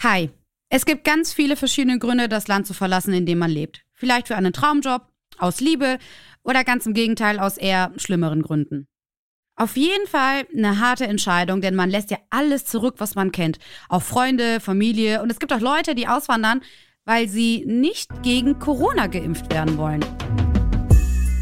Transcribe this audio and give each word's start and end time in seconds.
Hi. 0.00 0.30
Es 0.70 0.86
gibt 0.86 1.04
ganz 1.04 1.32
viele 1.32 1.56
verschiedene 1.56 1.98
Gründe, 1.98 2.28
das 2.28 2.46
Land 2.46 2.68
zu 2.68 2.74
verlassen, 2.74 3.12
in 3.14 3.26
dem 3.26 3.38
man 3.38 3.50
lebt. 3.50 3.82
Vielleicht 3.94 4.28
für 4.28 4.36
einen 4.36 4.52
Traumjob, 4.52 5.08
aus 5.38 5.60
Liebe 5.60 5.98
oder 6.44 6.62
ganz 6.62 6.86
im 6.86 6.94
Gegenteil 6.94 7.40
aus 7.40 7.56
eher 7.56 7.92
schlimmeren 7.96 8.42
Gründen. 8.42 8.86
Auf 9.56 9.76
jeden 9.76 10.06
Fall 10.06 10.46
eine 10.56 10.78
harte 10.78 11.06
Entscheidung, 11.06 11.60
denn 11.60 11.74
man 11.74 11.90
lässt 11.90 12.12
ja 12.12 12.18
alles 12.30 12.64
zurück, 12.64 12.96
was 12.98 13.16
man 13.16 13.32
kennt. 13.32 13.58
Auch 13.88 14.02
Freunde, 14.02 14.60
Familie 14.60 15.20
und 15.20 15.32
es 15.32 15.40
gibt 15.40 15.52
auch 15.52 15.60
Leute, 15.60 15.96
die 15.96 16.06
auswandern, 16.06 16.60
weil 17.04 17.28
sie 17.28 17.64
nicht 17.66 18.22
gegen 18.22 18.60
Corona 18.60 19.08
geimpft 19.08 19.52
werden 19.52 19.78
wollen. 19.78 20.04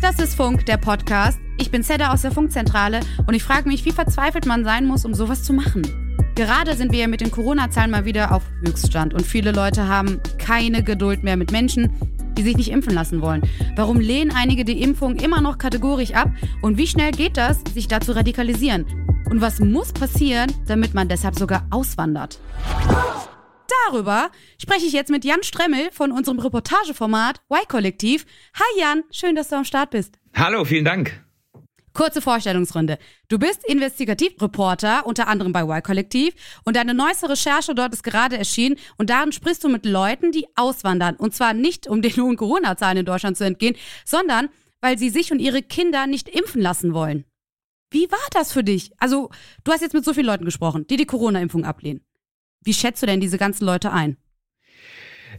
Das 0.00 0.18
ist 0.18 0.34
Funk, 0.34 0.64
der 0.64 0.78
Podcast. 0.78 1.38
Ich 1.58 1.70
bin 1.70 1.82
Zedda 1.82 2.10
aus 2.10 2.22
der 2.22 2.32
Funkzentrale 2.32 3.00
und 3.26 3.34
ich 3.34 3.42
frage 3.42 3.68
mich, 3.68 3.84
wie 3.84 3.92
verzweifelt 3.92 4.46
man 4.46 4.64
sein 4.64 4.86
muss, 4.86 5.04
um 5.04 5.12
sowas 5.12 5.42
zu 5.42 5.52
machen. 5.52 6.05
Gerade 6.36 6.76
sind 6.76 6.92
wir 6.92 6.98
ja 6.98 7.08
mit 7.08 7.22
den 7.22 7.30
Corona-Zahlen 7.30 7.90
mal 7.90 8.04
wieder 8.04 8.30
auf 8.30 8.42
Höchststand 8.62 9.14
und 9.14 9.26
viele 9.26 9.52
Leute 9.52 9.88
haben 9.88 10.20
keine 10.36 10.82
Geduld 10.82 11.22
mehr 11.22 11.38
mit 11.38 11.50
Menschen, 11.50 11.90
die 12.36 12.42
sich 12.42 12.58
nicht 12.58 12.70
impfen 12.70 12.92
lassen 12.92 13.22
wollen. 13.22 13.40
Warum 13.74 13.98
lehnen 13.98 14.30
einige 14.30 14.66
die 14.66 14.82
Impfung 14.82 15.16
immer 15.16 15.40
noch 15.40 15.56
kategorisch 15.56 16.12
ab 16.12 16.30
und 16.60 16.76
wie 16.76 16.86
schnell 16.86 17.12
geht 17.12 17.38
das, 17.38 17.62
sich 17.72 17.88
da 17.88 18.02
zu 18.02 18.14
radikalisieren? 18.14 18.84
Und 19.30 19.40
was 19.40 19.60
muss 19.60 19.94
passieren, 19.94 20.52
damit 20.66 20.92
man 20.92 21.08
deshalb 21.08 21.38
sogar 21.38 21.66
auswandert? 21.70 22.38
Darüber 23.88 24.28
spreche 24.60 24.84
ich 24.84 24.92
jetzt 24.92 25.10
mit 25.10 25.24
Jan 25.24 25.42
Stremmel 25.42 25.88
von 25.90 26.12
unserem 26.12 26.38
Reportageformat 26.38 27.40
Y-Kollektiv. 27.50 28.26
Hi 28.56 28.80
Jan, 28.80 29.04
schön, 29.10 29.36
dass 29.36 29.48
du 29.48 29.56
am 29.56 29.64
Start 29.64 29.88
bist. 29.88 30.18
Hallo, 30.34 30.66
vielen 30.66 30.84
Dank. 30.84 31.25
Kurze 31.96 32.20
Vorstellungsrunde. 32.20 32.98
Du 33.28 33.38
bist 33.38 33.64
Investigativreporter, 33.66 35.06
unter 35.06 35.28
anderem 35.28 35.54
bei 35.54 35.62
Y-Kollektiv, 35.62 36.34
und 36.66 36.76
deine 36.76 36.92
neueste 36.92 37.26
Recherche 37.26 37.74
dort 37.74 37.94
ist 37.94 38.02
gerade 38.02 38.36
erschienen 38.36 38.76
und 38.98 39.08
darin 39.08 39.32
sprichst 39.32 39.64
du 39.64 39.70
mit 39.70 39.86
Leuten, 39.86 40.30
die 40.30 40.44
auswandern. 40.56 41.16
Und 41.16 41.34
zwar 41.34 41.54
nicht, 41.54 41.86
um 41.86 42.02
den 42.02 42.14
hohen 42.18 42.36
Corona-Zahlen 42.36 42.98
in 42.98 43.06
Deutschland 43.06 43.38
zu 43.38 43.44
entgehen, 43.44 43.76
sondern 44.04 44.50
weil 44.82 44.98
sie 44.98 45.08
sich 45.08 45.32
und 45.32 45.38
ihre 45.38 45.62
Kinder 45.62 46.06
nicht 46.06 46.28
impfen 46.28 46.60
lassen 46.60 46.92
wollen. 46.92 47.24
Wie 47.90 48.10
war 48.10 48.28
das 48.32 48.52
für 48.52 48.62
dich? 48.62 48.90
Also, 48.98 49.30
du 49.64 49.72
hast 49.72 49.80
jetzt 49.80 49.94
mit 49.94 50.04
so 50.04 50.12
vielen 50.12 50.26
Leuten 50.26 50.44
gesprochen, 50.44 50.86
die 50.86 50.98
die 50.98 51.06
Corona-Impfung 51.06 51.64
ablehnen. 51.64 52.02
Wie 52.62 52.74
schätzt 52.74 53.02
du 53.02 53.06
denn 53.06 53.22
diese 53.22 53.38
ganzen 53.38 53.64
Leute 53.64 53.90
ein? 53.90 54.18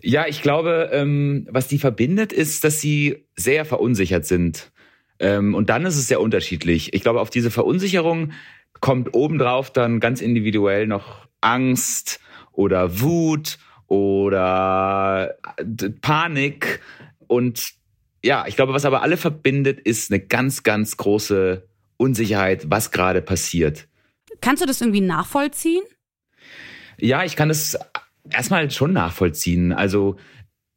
Ja, 0.01 0.25
ich 0.25 0.41
glaube, 0.41 0.89
ähm, 0.91 1.47
was 1.51 1.67
die 1.67 1.77
verbindet, 1.77 2.33
ist, 2.33 2.63
dass 2.63 2.81
sie 2.81 3.27
sehr 3.35 3.63
verunsichert 3.63 4.25
sind. 4.25 4.71
Ähm, 5.19 5.55
und 5.55 5.69
dann 5.69 5.85
ist 5.85 5.97
es 5.97 6.07
sehr 6.07 6.21
unterschiedlich. 6.21 6.93
Ich 6.93 7.01
glaube, 7.01 7.21
auf 7.21 7.29
diese 7.29 7.51
Verunsicherung 7.51 8.33
kommt 8.79 9.13
obendrauf 9.13 9.71
dann 9.71 9.99
ganz 9.99 10.21
individuell 10.21 10.87
noch 10.87 11.27
Angst 11.41 12.19
oder 12.51 13.01
Wut 13.01 13.57
oder 13.87 15.35
äh, 15.57 15.89
Panik. 16.01 16.81
Und 17.27 17.71
ja, 18.23 18.45
ich 18.47 18.55
glaube, 18.55 18.73
was 18.73 18.85
aber 18.85 19.01
alle 19.01 19.17
verbindet, 19.17 19.79
ist 19.79 20.11
eine 20.11 20.19
ganz, 20.19 20.63
ganz 20.63 20.97
große 20.97 21.67
Unsicherheit, 21.97 22.69
was 22.69 22.91
gerade 22.91 23.21
passiert. 23.21 23.87
Kannst 24.41 24.61
du 24.61 24.67
das 24.67 24.81
irgendwie 24.81 25.01
nachvollziehen? 25.01 25.83
Ja, 26.99 27.23
ich 27.23 27.35
kann 27.35 27.49
es 27.49 27.77
erstmal 28.29 28.69
schon 28.71 28.93
nachvollziehen. 28.93 29.71
Also 29.71 30.17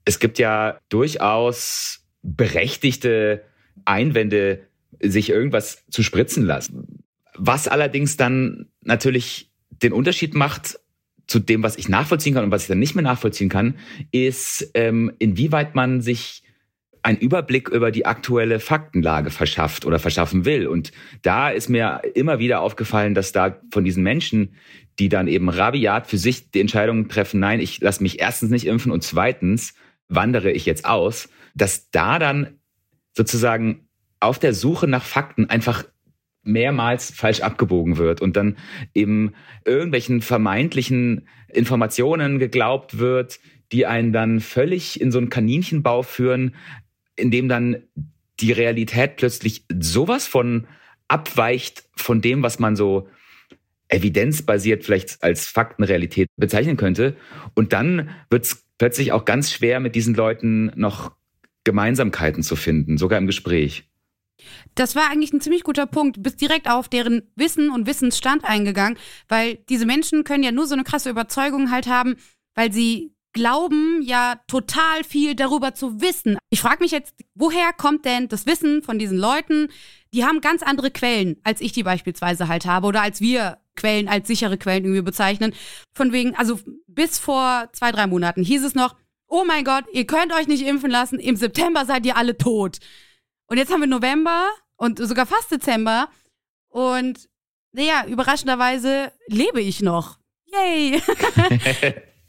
es 0.04 0.18
gibt 0.18 0.38
ja 0.38 0.78
durchaus 0.88 2.06
berechtigte 2.22 3.44
Einwände, 3.84 4.66
sich 5.02 5.30
irgendwas 5.30 5.84
zu 5.90 6.02
spritzen 6.02 6.44
lassen. 6.44 7.04
Was 7.36 7.68
allerdings 7.68 8.16
dann 8.16 8.66
natürlich 8.82 9.50
den 9.70 9.92
Unterschied 9.92 10.34
macht 10.34 10.78
zu 11.26 11.38
dem, 11.38 11.62
was 11.62 11.76
ich 11.76 11.88
nachvollziehen 11.88 12.34
kann 12.34 12.44
und 12.44 12.50
was 12.50 12.62
ich 12.62 12.68
dann 12.68 12.80
nicht 12.80 12.94
mehr 12.94 13.04
nachvollziehen 13.04 13.48
kann, 13.48 13.76
ist, 14.10 14.70
ähm, 14.74 15.12
inwieweit 15.18 15.74
man 15.74 16.00
sich 16.00 16.42
einen 17.02 17.18
Überblick 17.18 17.68
über 17.68 17.90
die 17.90 18.04
aktuelle 18.04 18.60
Faktenlage 18.60 19.30
verschafft 19.30 19.86
oder 19.86 19.98
verschaffen 19.98 20.44
will. 20.44 20.66
Und 20.66 20.92
da 21.22 21.48
ist 21.48 21.68
mir 21.68 22.02
immer 22.14 22.38
wieder 22.38 22.60
aufgefallen, 22.60 23.14
dass 23.14 23.32
da 23.32 23.56
von 23.70 23.84
diesen 23.84 24.02
Menschen, 24.02 24.54
die 24.98 25.08
dann 25.08 25.28
eben 25.28 25.48
rabiat 25.48 26.08
für 26.08 26.18
sich 26.18 26.50
die 26.50 26.60
Entscheidung 26.60 27.08
treffen, 27.08 27.40
nein, 27.40 27.60
ich 27.60 27.80
lasse 27.80 28.02
mich 28.02 28.20
erstens 28.20 28.50
nicht 28.50 28.66
impfen 28.66 28.92
und 28.92 29.02
zweitens 29.02 29.74
wandere 30.08 30.50
ich 30.50 30.66
jetzt 30.66 30.84
aus, 30.84 31.30
dass 31.54 31.90
da 31.90 32.18
dann 32.18 32.59
sozusagen 33.14 33.88
auf 34.20 34.38
der 34.38 34.54
Suche 34.54 34.86
nach 34.86 35.04
Fakten 35.04 35.48
einfach 35.48 35.84
mehrmals 36.42 37.10
falsch 37.10 37.40
abgebogen 37.40 37.98
wird 37.98 38.20
und 38.20 38.36
dann 38.36 38.56
eben 38.94 39.34
irgendwelchen 39.64 40.22
vermeintlichen 40.22 41.28
Informationen 41.48 42.38
geglaubt 42.38 42.98
wird, 42.98 43.40
die 43.72 43.86
einen 43.86 44.12
dann 44.12 44.40
völlig 44.40 45.00
in 45.00 45.12
so 45.12 45.18
einen 45.18 45.30
Kaninchenbau 45.30 46.02
führen, 46.02 46.54
in 47.16 47.30
dem 47.30 47.48
dann 47.48 47.82
die 48.40 48.52
Realität 48.52 49.16
plötzlich 49.16 49.64
sowas 49.78 50.26
von 50.26 50.66
abweicht 51.08 51.84
von 51.96 52.20
dem, 52.20 52.42
was 52.42 52.58
man 52.58 52.76
so 52.76 53.08
evidenzbasiert 53.88 54.84
vielleicht 54.84 55.22
als 55.22 55.46
Faktenrealität 55.46 56.28
bezeichnen 56.36 56.76
könnte. 56.76 57.16
Und 57.54 57.72
dann 57.72 58.10
wird 58.30 58.44
es 58.44 58.64
plötzlich 58.78 59.12
auch 59.12 59.24
ganz 59.24 59.52
schwer, 59.52 59.80
mit 59.80 59.94
diesen 59.94 60.14
Leuten 60.14 60.72
noch 60.76 61.12
Gemeinsamkeiten 61.64 62.42
zu 62.42 62.56
finden, 62.56 62.98
sogar 62.98 63.18
im 63.18 63.26
Gespräch. 63.26 63.84
Das 64.74 64.96
war 64.96 65.10
eigentlich 65.10 65.32
ein 65.32 65.40
ziemlich 65.40 65.64
guter 65.64 65.86
Punkt. 65.86 66.16
Du 66.16 66.22
bist 66.22 66.40
direkt 66.40 66.68
auf 66.68 66.88
deren 66.88 67.22
Wissen 67.36 67.70
und 67.70 67.86
Wissensstand 67.86 68.44
eingegangen, 68.44 68.98
weil 69.28 69.56
diese 69.68 69.86
Menschen 69.86 70.24
können 70.24 70.44
ja 70.44 70.52
nur 70.52 70.66
so 70.66 70.74
eine 70.74 70.84
krasse 70.84 71.10
Überzeugung 71.10 71.70
halt 71.70 71.86
haben, 71.86 72.16
weil 72.54 72.72
sie 72.72 73.14
glauben 73.32 74.02
ja 74.02 74.40
total 74.48 75.04
viel 75.04 75.34
darüber 75.34 75.74
zu 75.74 76.00
wissen. 76.00 76.36
Ich 76.48 76.60
frage 76.60 76.82
mich 76.82 76.90
jetzt, 76.90 77.14
woher 77.34 77.72
kommt 77.72 78.04
denn 78.04 78.28
das 78.28 78.46
Wissen 78.46 78.82
von 78.82 78.98
diesen 78.98 79.18
Leuten? 79.18 79.68
Die 80.12 80.24
haben 80.24 80.40
ganz 80.40 80.62
andere 80.62 80.90
Quellen, 80.90 81.36
als 81.44 81.60
ich 81.60 81.72
die 81.72 81.84
beispielsweise 81.84 82.48
halt 82.48 82.66
habe 82.66 82.88
oder 82.88 83.02
als 83.02 83.20
wir 83.20 83.58
Quellen 83.76 84.08
als 84.08 84.26
sichere 84.26 84.58
Quellen 84.58 84.84
irgendwie 84.84 85.02
bezeichnen. 85.02 85.54
Von 85.94 86.12
wegen, 86.12 86.34
also 86.34 86.58
bis 86.88 87.18
vor 87.18 87.68
zwei, 87.72 87.92
drei 87.92 88.06
Monaten 88.08 88.42
hieß 88.42 88.64
es 88.64 88.74
noch, 88.74 88.96
oh 89.30 89.44
mein 89.46 89.64
Gott, 89.64 89.84
ihr 89.92 90.06
könnt 90.06 90.32
euch 90.34 90.48
nicht 90.48 90.66
impfen 90.66 90.90
lassen, 90.90 91.18
im 91.18 91.36
September 91.36 91.86
seid 91.86 92.04
ihr 92.04 92.16
alle 92.16 92.36
tot. 92.36 92.78
Und 93.46 93.56
jetzt 93.56 93.72
haben 93.72 93.80
wir 93.80 93.86
November 93.86 94.48
und 94.76 94.98
sogar 94.98 95.24
fast 95.24 95.50
Dezember. 95.50 96.08
Und 96.68 97.28
naja, 97.72 98.04
überraschenderweise 98.06 99.12
lebe 99.28 99.60
ich 99.60 99.80
noch. 99.80 100.18
Yay! 100.46 101.00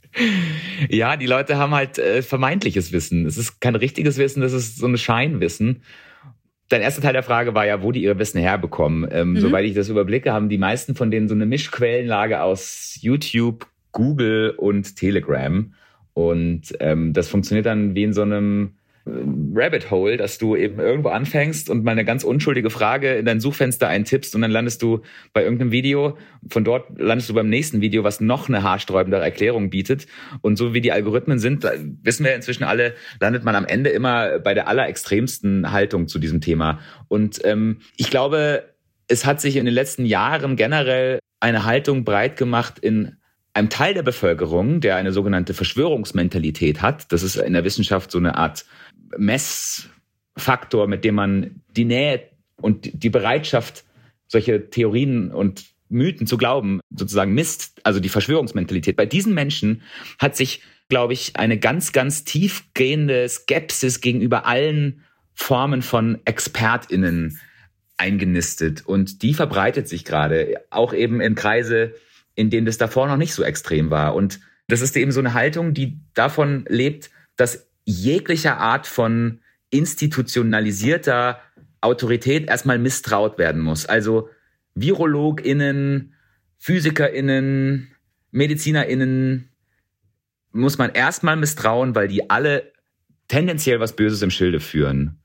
ja, 0.89 1.17
die 1.17 1.25
Leute 1.25 1.57
haben 1.57 1.73
halt 1.73 1.97
äh, 1.97 2.21
vermeintliches 2.21 2.91
Wissen. 2.91 3.25
Es 3.25 3.37
ist 3.37 3.59
kein 3.59 3.75
richtiges 3.75 4.17
Wissen, 4.17 4.41
das 4.41 4.53
ist 4.53 4.77
so 4.77 4.87
ein 4.87 4.97
Scheinwissen. 4.97 5.83
Dein 6.69 6.81
erster 6.81 7.01
Teil 7.01 7.13
der 7.13 7.23
Frage 7.23 7.53
war 7.55 7.65
ja, 7.65 7.81
wo 7.81 7.91
die 7.91 8.03
ihr 8.03 8.17
Wissen 8.19 8.39
herbekommen. 8.39 9.09
Ähm, 9.11 9.31
mhm. 9.31 9.39
Soweit 9.39 9.65
ich 9.65 9.73
das 9.73 9.89
überblicke, 9.89 10.31
haben 10.31 10.49
die 10.49 10.59
meisten 10.59 10.95
von 10.95 11.09
denen 11.09 11.27
so 11.27 11.35
eine 11.35 11.47
Mischquellenlage 11.47 12.41
aus 12.41 12.97
YouTube, 13.01 13.67
Google 13.91 14.51
und 14.51 14.95
Telegram. 14.95 15.73
Und 16.13 16.73
ähm, 16.79 17.13
das 17.13 17.29
funktioniert 17.29 17.65
dann 17.65 17.95
wie 17.95 18.03
in 18.03 18.13
so 18.13 18.21
einem 18.21 18.75
äh, 19.05 19.11
Rabbit 19.53 19.91
Hole, 19.91 20.17
dass 20.17 20.37
du 20.37 20.55
eben 20.55 20.79
irgendwo 20.79 21.09
anfängst 21.09 21.69
und 21.69 21.83
mal 21.83 21.91
eine 21.91 22.05
ganz 22.05 22.23
unschuldige 22.23 22.69
Frage 22.69 23.15
in 23.15 23.25
dein 23.25 23.39
Suchfenster 23.39 23.87
eintippst 23.87 24.35
und 24.35 24.41
dann 24.41 24.51
landest 24.51 24.81
du 24.81 25.01
bei 25.33 25.43
irgendeinem 25.43 25.71
Video. 25.71 26.17
Von 26.49 26.63
dort 26.63 26.99
landest 26.99 27.29
du 27.29 27.33
beim 27.33 27.49
nächsten 27.49 27.81
Video, 27.81 28.03
was 28.03 28.21
noch 28.21 28.49
eine 28.49 28.63
haarsträubendere 28.63 29.23
Erklärung 29.23 29.69
bietet. 29.69 30.07
Und 30.41 30.57
so 30.57 30.73
wie 30.73 30.81
die 30.81 30.91
Algorithmen 30.91 31.39
sind, 31.39 31.65
wissen 32.03 32.25
wir 32.25 32.35
inzwischen 32.35 32.63
alle, 32.63 32.93
landet 33.19 33.43
man 33.43 33.55
am 33.55 33.65
Ende 33.65 33.89
immer 33.89 34.39
bei 34.39 34.53
der 34.53 34.67
allerextremsten 34.67 35.71
Haltung 35.71 36.07
zu 36.07 36.19
diesem 36.19 36.41
Thema. 36.41 36.79
Und 37.07 37.41
ähm, 37.45 37.77
ich 37.97 38.09
glaube, 38.09 38.63
es 39.07 39.25
hat 39.25 39.41
sich 39.41 39.55
in 39.57 39.65
den 39.65 39.73
letzten 39.73 40.05
Jahren 40.05 40.55
generell 40.55 41.19
eine 41.39 41.65
Haltung 41.65 42.05
breit 42.05 42.37
gemacht 42.37 42.79
in 42.79 43.17
einem 43.53 43.69
Teil 43.69 43.93
der 43.93 44.03
Bevölkerung, 44.03 44.81
der 44.81 44.95
eine 44.95 45.11
sogenannte 45.11 45.53
Verschwörungsmentalität 45.53 46.81
hat, 46.81 47.11
das 47.11 47.23
ist 47.23 47.35
in 47.35 47.53
der 47.53 47.63
Wissenschaft 47.63 48.11
so 48.11 48.17
eine 48.17 48.35
Art 48.35 48.65
Messfaktor, 49.17 50.87
mit 50.87 51.03
dem 51.03 51.15
man 51.15 51.61
die 51.69 51.85
Nähe 51.85 52.29
und 52.61 53.03
die 53.03 53.09
Bereitschaft, 53.09 53.83
solche 54.27 54.69
Theorien 54.69 55.31
und 55.31 55.65
Mythen 55.89 56.25
zu 56.25 56.37
glauben, 56.37 56.79
sozusagen 56.95 57.33
misst, 57.33 57.81
also 57.83 57.99
die 57.99 58.09
Verschwörungsmentalität. 58.09 58.95
Bei 58.95 59.05
diesen 59.05 59.33
Menschen 59.33 59.81
hat 60.19 60.37
sich, 60.37 60.61
glaube 60.87 61.13
ich, 61.13 61.35
eine 61.35 61.59
ganz, 61.59 61.91
ganz 61.91 62.23
tiefgehende 62.23 63.27
Skepsis 63.27 63.99
gegenüber 63.99 64.45
allen 64.45 65.03
Formen 65.33 65.81
von 65.81 66.19
ExpertInnen 66.23 67.39
eingenistet. 67.97 68.85
Und 68.85 69.21
die 69.21 69.33
verbreitet 69.33 69.87
sich 69.89 70.05
gerade, 70.05 70.63
auch 70.69 70.93
eben 70.93 71.19
in 71.19 71.35
Kreise, 71.35 71.93
in 72.41 72.49
denen 72.49 72.65
das 72.65 72.77
davor 72.77 73.07
noch 73.07 73.17
nicht 73.17 73.33
so 73.33 73.43
extrem 73.43 73.89
war. 73.89 74.15
Und 74.15 74.39
das 74.67 74.81
ist 74.81 74.97
eben 74.97 75.11
so 75.11 75.19
eine 75.19 75.33
Haltung, 75.33 75.73
die 75.73 75.99
davon 76.13 76.65
lebt, 76.67 77.09
dass 77.37 77.69
jeglicher 77.85 78.57
Art 78.57 78.87
von 78.87 79.39
institutionalisierter 79.69 81.39
Autorität 81.81 82.49
erstmal 82.49 82.79
misstraut 82.79 83.37
werden 83.37 83.61
muss. 83.61 83.85
Also 83.85 84.29
VirologInnen, 84.75 86.13
PhysikerInnen, 86.57 87.91
MedizinerInnen, 88.31 89.49
muss 90.51 90.77
man 90.77 90.91
erstmal 90.91 91.37
misstrauen, 91.37 91.95
weil 91.95 92.07
die 92.07 92.29
alle 92.29 92.71
tendenziell 93.27 93.79
was 93.79 93.95
Böses 93.95 94.21
im 94.21 94.31
Schilde 94.31 94.59
führen. 94.59 95.21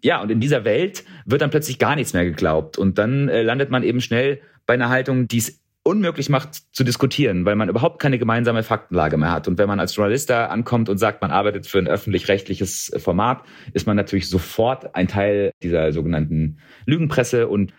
Ja, 0.00 0.22
und 0.22 0.30
in 0.30 0.40
dieser 0.40 0.64
Welt 0.64 1.04
wird 1.24 1.42
dann 1.42 1.50
plötzlich 1.50 1.78
gar 1.78 1.96
nichts 1.96 2.12
mehr 2.12 2.24
geglaubt. 2.24 2.78
Und 2.78 2.98
dann 2.98 3.28
äh, 3.28 3.42
landet 3.42 3.70
man 3.70 3.82
eben 3.82 4.00
schnell 4.00 4.40
bei 4.64 4.74
einer 4.74 4.90
Haltung, 4.90 5.26
die 5.26 5.38
es 5.38 5.60
unmöglich 5.88 6.28
macht 6.28 6.54
zu 6.72 6.84
diskutieren, 6.84 7.44
weil 7.44 7.56
man 7.56 7.68
überhaupt 7.68 8.00
keine 8.00 8.18
gemeinsame 8.18 8.62
Faktenlage 8.62 9.16
mehr 9.16 9.32
hat. 9.32 9.48
Und 9.48 9.58
wenn 9.58 9.68
man 9.68 9.80
als 9.80 9.96
Journalist 9.96 10.30
da 10.30 10.46
ankommt 10.46 10.88
und 10.88 10.98
sagt, 10.98 11.22
man 11.22 11.30
arbeitet 11.30 11.66
für 11.66 11.78
ein 11.78 11.88
öffentlich-rechtliches 11.88 12.92
Format, 12.98 13.42
ist 13.72 13.86
man 13.86 13.96
natürlich 13.96 14.28
sofort 14.28 14.94
ein 14.94 15.08
Teil 15.08 15.50
dieser 15.62 15.92
sogenannten 15.92 16.58
Lügenpresse 16.86 17.48
und 17.48 17.72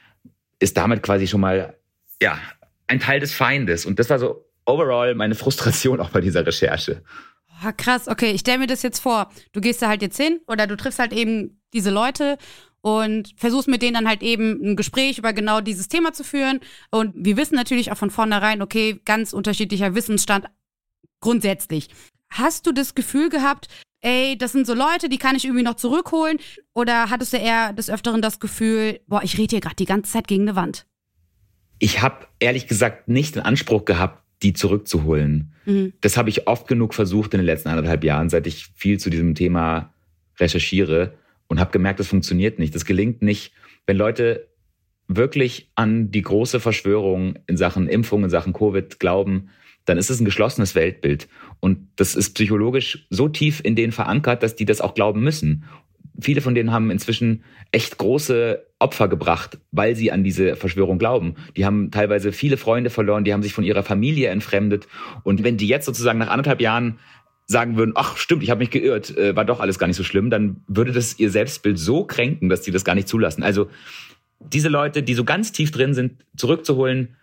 ist 0.59 0.75
damit 0.75 1.03
quasi 1.03 1.27
schon 1.27 1.41
mal, 1.41 1.75
ja, 2.21 2.37
ein 2.87 2.99
Teil 2.99 3.19
des 3.19 3.33
Feindes. 3.33 3.85
Und 3.85 3.99
das 3.99 4.09
war 4.09 4.19
so 4.19 4.45
overall 4.65 5.15
meine 5.15 5.35
Frustration 5.35 5.99
auch 5.99 6.09
bei 6.09 6.21
dieser 6.21 6.45
Recherche. 6.45 7.03
Oh, 7.65 7.71
krass, 7.75 8.07
okay, 8.07 8.31
ich 8.31 8.41
stelle 8.41 8.59
mir 8.59 8.67
das 8.67 8.83
jetzt 8.83 8.99
vor. 8.99 9.29
Du 9.51 9.61
gehst 9.61 9.81
da 9.81 9.87
halt 9.87 10.01
jetzt 10.01 10.17
hin 10.17 10.39
oder 10.47 10.65
du 10.65 10.75
triffst 10.75 10.99
halt 10.99 11.13
eben 11.13 11.61
diese 11.73 11.91
Leute 11.91 12.37
und 12.81 13.33
versuchst 13.35 13.67
mit 13.67 13.81
denen 13.81 13.95
dann 13.95 14.07
halt 14.07 14.23
eben 14.23 14.59
ein 14.63 14.75
Gespräch 14.75 15.17
über 15.17 15.33
genau 15.33 15.61
dieses 15.61 15.87
Thema 15.87 16.13
zu 16.13 16.23
führen. 16.23 16.59
Und 16.91 17.13
wir 17.15 17.37
wissen 17.37 17.55
natürlich 17.55 17.91
auch 17.91 17.97
von 17.97 18.09
vornherein, 18.09 18.61
okay, 18.61 18.99
ganz 19.05 19.33
unterschiedlicher 19.33 19.95
Wissensstand 19.95 20.45
grundsätzlich. 21.19 21.89
Hast 22.29 22.67
du 22.67 22.71
das 22.71 22.95
Gefühl 22.95 23.29
gehabt, 23.29 23.67
ey, 24.01 24.37
das 24.37 24.51
sind 24.51 24.65
so 24.65 24.73
Leute, 24.73 25.09
die 25.09 25.17
kann 25.17 25.35
ich 25.35 25.45
irgendwie 25.45 25.63
noch 25.63 25.75
zurückholen? 25.75 26.37
Oder 26.73 27.09
hattest 27.09 27.33
du 27.33 27.37
eher 27.37 27.73
des 27.73 27.89
Öfteren 27.89 28.21
das 28.21 28.39
Gefühl, 28.39 29.01
boah, 29.07 29.23
ich 29.23 29.37
rede 29.37 29.51
hier 29.51 29.61
gerade 29.61 29.75
die 29.75 29.85
ganze 29.85 30.11
Zeit 30.11 30.27
gegen 30.27 30.43
eine 30.43 30.55
Wand? 30.55 30.85
Ich 31.79 32.01
habe 32.01 32.27
ehrlich 32.39 32.67
gesagt 32.67 33.07
nicht 33.07 33.35
den 33.35 33.43
Anspruch 33.43 33.85
gehabt, 33.85 34.23
die 34.41 34.53
zurückzuholen. 34.53 35.53
Mhm. 35.65 35.93
Das 36.01 36.17
habe 36.17 36.29
ich 36.29 36.47
oft 36.47 36.67
genug 36.67 36.93
versucht 36.93 37.33
in 37.33 37.39
den 37.39 37.45
letzten 37.45 37.69
anderthalb 37.69 38.03
Jahren, 38.03 38.29
seit 38.29 38.47
ich 38.47 38.67
viel 38.75 38.99
zu 38.99 39.09
diesem 39.09 39.35
Thema 39.35 39.93
recherchiere 40.39 41.17
und 41.49 41.59
habe 41.59 41.71
gemerkt, 41.71 41.99
das 41.99 42.07
funktioniert 42.07 42.59
nicht. 42.59 42.73
Das 42.73 42.85
gelingt 42.85 43.21
nicht, 43.21 43.51
wenn 43.85 43.97
Leute 43.97 44.47
wirklich 45.09 45.71
an 45.75 46.11
die 46.11 46.21
große 46.21 46.61
Verschwörung 46.61 47.39
in 47.47 47.57
Sachen 47.57 47.89
Impfung, 47.89 48.23
in 48.23 48.29
Sachen 48.29 48.53
Covid 48.53 48.99
glauben, 48.99 49.49
dann 49.85 49.97
ist 49.97 50.11
es 50.11 50.21
ein 50.21 50.25
geschlossenes 50.25 50.75
Weltbild. 50.75 51.27
Und 51.59 51.87
das 51.95 52.15
ist 52.15 52.35
psychologisch 52.35 53.07
so 53.09 53.27
tief 53.27 53.59
in 53.63 53.75
denen 53.75 53.91
verankert, 53.91 54.43
dass 54.43 54.55
die 54.55 54.65
das 54.65 54.81
auch 54.81 54.93
glauben 54.93 55.21
müssen. 55.21 55.65
Viele 56.21 56.41
von 56.41 56.53
denen 56.53 56.71
haben 56.71 56.91
inzwischen 56.91 57.43
echt 57.71 57.97
große 57.97 58.63
Opfer 58.77 59.07
gebracht, 59.07 59.57
weil 59.71 59.95
sie 59.95 60.11
an 60.11 60.23
diese 60.23 60.55
Verschwörung 60.55 60.99
glauben. 60.99 61.35
Die 61.57 61.65
haben 61.65 61.91
teilweise 61.91 62.31
viele 62.31 62.57
Freunde 62.57 62.89
verloren, 62.89 63.23
die 63.23 63.33
haben 63.33 63.41
sich 63.41 63.53
von 63.53 63.63
ihrer 63.63 63.83
Familie 63.83 64.29
entfremdet. 64.29 64.87
Und 65.23 65.43
wenn 65.43 65.57
die 65.57 65.67
jetzt 65.67 65.85
sozusagen 65.85 66.19
nach 66.19 66.29
anderthalb 66.29 66.61
Jahren 66.61 66.99
sagen 67.49 67.77
würden, 67.77 67.93
ach 67.95 68.15
stimmt, 68.15 68.43
ich 68.43 68.51
habe 68.51 68.59
mich 68.59 68.69
geirrt, 68.69 69.17
äh, 69.17 69.35
war 69.35 69.43
doch 69.43 69.59
alles 69.59 69.79
gar 69.79 69.87
nicht 69.87 69.97
so 69.97 70.03
schlimm, 70.03 70.29
dann 70.29 70.61
würde 70.67 70.91
das 70.91 71.17
ihr 71.17 71.31
Selbstbild 71.31 71.79
so 71.79 72.05
kränken, 72.05 72.47
dass 72.47 72.63
sie 72.63 72.71
das 72.71 72.85
gar 72.85 72.93
nicht 72.93 73.07
zulassen. 73.07 73.41
Also 73.41 73.69
diese 74.39 74.69
Leute, 74.69 75.01
die 75.01 75.15
so 75.15 75.23
ganz 75.23 75.51
tief 75.51 75.71
drin 75.71 75.95
sind, 75.95 76.23
zurückzuholen, 76.37 77.15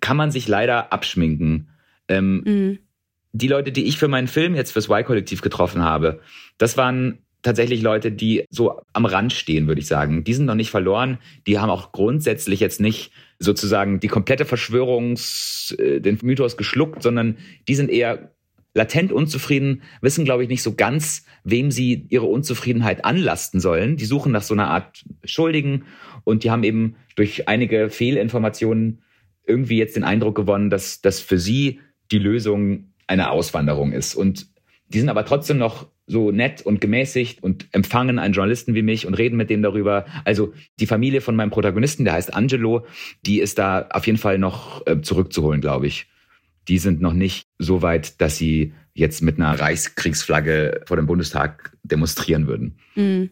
kann 0.00 0.18
man 0.18 0.30
sich 0.30 0.46
leider 0.46 0.92
abschminken. 0.92 1.68
Ähm, 2.08 2.42
mhm. 2.44 2.78
Die 3.32 3.48
Leute, 3.48 3.72
die 3.72 3.84
ich 3.84 3.96
für 3.96 4.08
meinen 4.08 4.28
Film 4.28 4.54
jetzt 4.54 4.72
fürs 4.72 4.90
Y-Kollektiv 4.90 5.40
getroffen 5.40 5.82
habe, 5.82 6.20
das 6.58 6.76
waren 6.76 7.18
tatsächlich 7.40 7.80
Leute, 7.80 8.12
die 8.12 8.44
so 8.50 8.82
am 8.92 9.06
Rand 9.06 9.32
stehen, 9.32 9.68
würde 9.68 9.80
ich 9.80 9.86
sagen. 9.86 10.22
Die 10.22 10.34
sind 10.34 10.44
noch 10.44 10.54
nicht 10.54 10.70
verloren. 10.70 11.18
Die 11.46 11.58
haben 11.58 11.70
auch 11.70 11.92
grundsätzlich 11.92 12.60
jetzt 12.60 12.78
nicht 12.78 13.10
sozusagen 13.38 14.00
die 14.00 14.08
komplette 14.08 14.44
Verschwörungs, 14.44 15.74
äh, 15.78 16.00
den 16.00 16.18
Mythos 16.22 16.58
geschluckt, 16.58 17.02
sondern 17.02 17.38
die 17.68 17.74
sind 17.74 17.88
eher 17.90 18.32
latent 18.74 19.12
unzufrieden, 19.12 19.82
wissen, 20.00 20.24
glaube 20.24 20.42
ich, 20.42 20.48
nicht 20.48 20.62
so 20.62 20.74
ganz, 20.74 21.24
wem 21.44 21.70
sie 21.70 22.06
ihre 22.08 22.26
Unzufriedenheit 22.26 23.04
anlasten 23.04 23.60
sollen. 23.60 23.96
Die 23.96 24.04
suchen 24.04 24.32
nach 24.32 24.42
so 24.42 24.54
einer 24.54 24.68
Art 24.68 25.04
Schuldigen 25.24 25.84
und 26.24 26.44
die 26.44 26.50
haben 26.50 26.64
eben 26.64 26.96
durch 27.14 27.48
einige 27.48 27.90
Fehlinformationen 27.90 29.02
irgendwie 29.46 29.76
jetzt 29.76 29.96
den 29.96 30.04
Eindruck 30.04 30.34
gewonnen, 30.34 30.70
dass 30.70 31.00
das 31.00 31.20
für 31.20 31.38
sie 31.38 31.80
die 32.10 32.18
Lösung 32.18 32.92
eine 33.06 33.30
Auswanderung 33.30 33.92
ist. 33.92 34.14
Und 34.14 34.46
die 34.88 35.00
sind 35.00 35.08
aber 35.08 35.24
trotzdem 35.24 35.58
noch 35.58 35.88
so 36.06 36.30
nett 36.30 36.62
und 36.62 36.80
gemäßigt 36.80 37.42
und 37.42 37.68
empfangen 37.72 38.18
einen 38.18 38.34
Journalisten 38.34 38.74
wie 38.74 38.82
mich 38.82 39.06
und 39.06 39.14
reden 39.14 39.36
mit 39.36 39.50
dem 39.50 39.62
darüber. 39.62 40.06
Also 40.24 40.52
die 40.80 40.86
Familie 40.86 41.20
von 41.20 41.36
meinem 41.36 41.50
Protagonisten, 41.50 42.04
der 42.04 42.14
heißt 42.14 42.34
Angelo, 42.34 42.86
die 43.24 43.40
ist 43.40 43.58
da 43.58 43.88
auf 43.90 44.06
jeden 44.06 44.18
Fall 44.18 44.38
noch 44.38 44.86
äh, 44.86 45.00
zurückzuholen, 45.00 45.60
glaube 45.60 45.86
ich 45.86 46.06
die 46.68 46.78
sind 46.78 47.00
noch 47.00 47.12
nicht 47.12 47.46
so 47.58 47.82
weit, 47.82 48.20
dass 48.20 48.36
sie 48.36 48.72
jetzt 48.94 49.22
mit 49.22 49.38
einer 49.38 49.58
Reichskriegsflagge 49.58 50.82
vor 50.86 50.96
dem 50.96 51.06
Bundestag 51.06 51.76
demonstrieren 51.82 52.46
würden. 52.46 52.78
Mhm. 52.94 53.30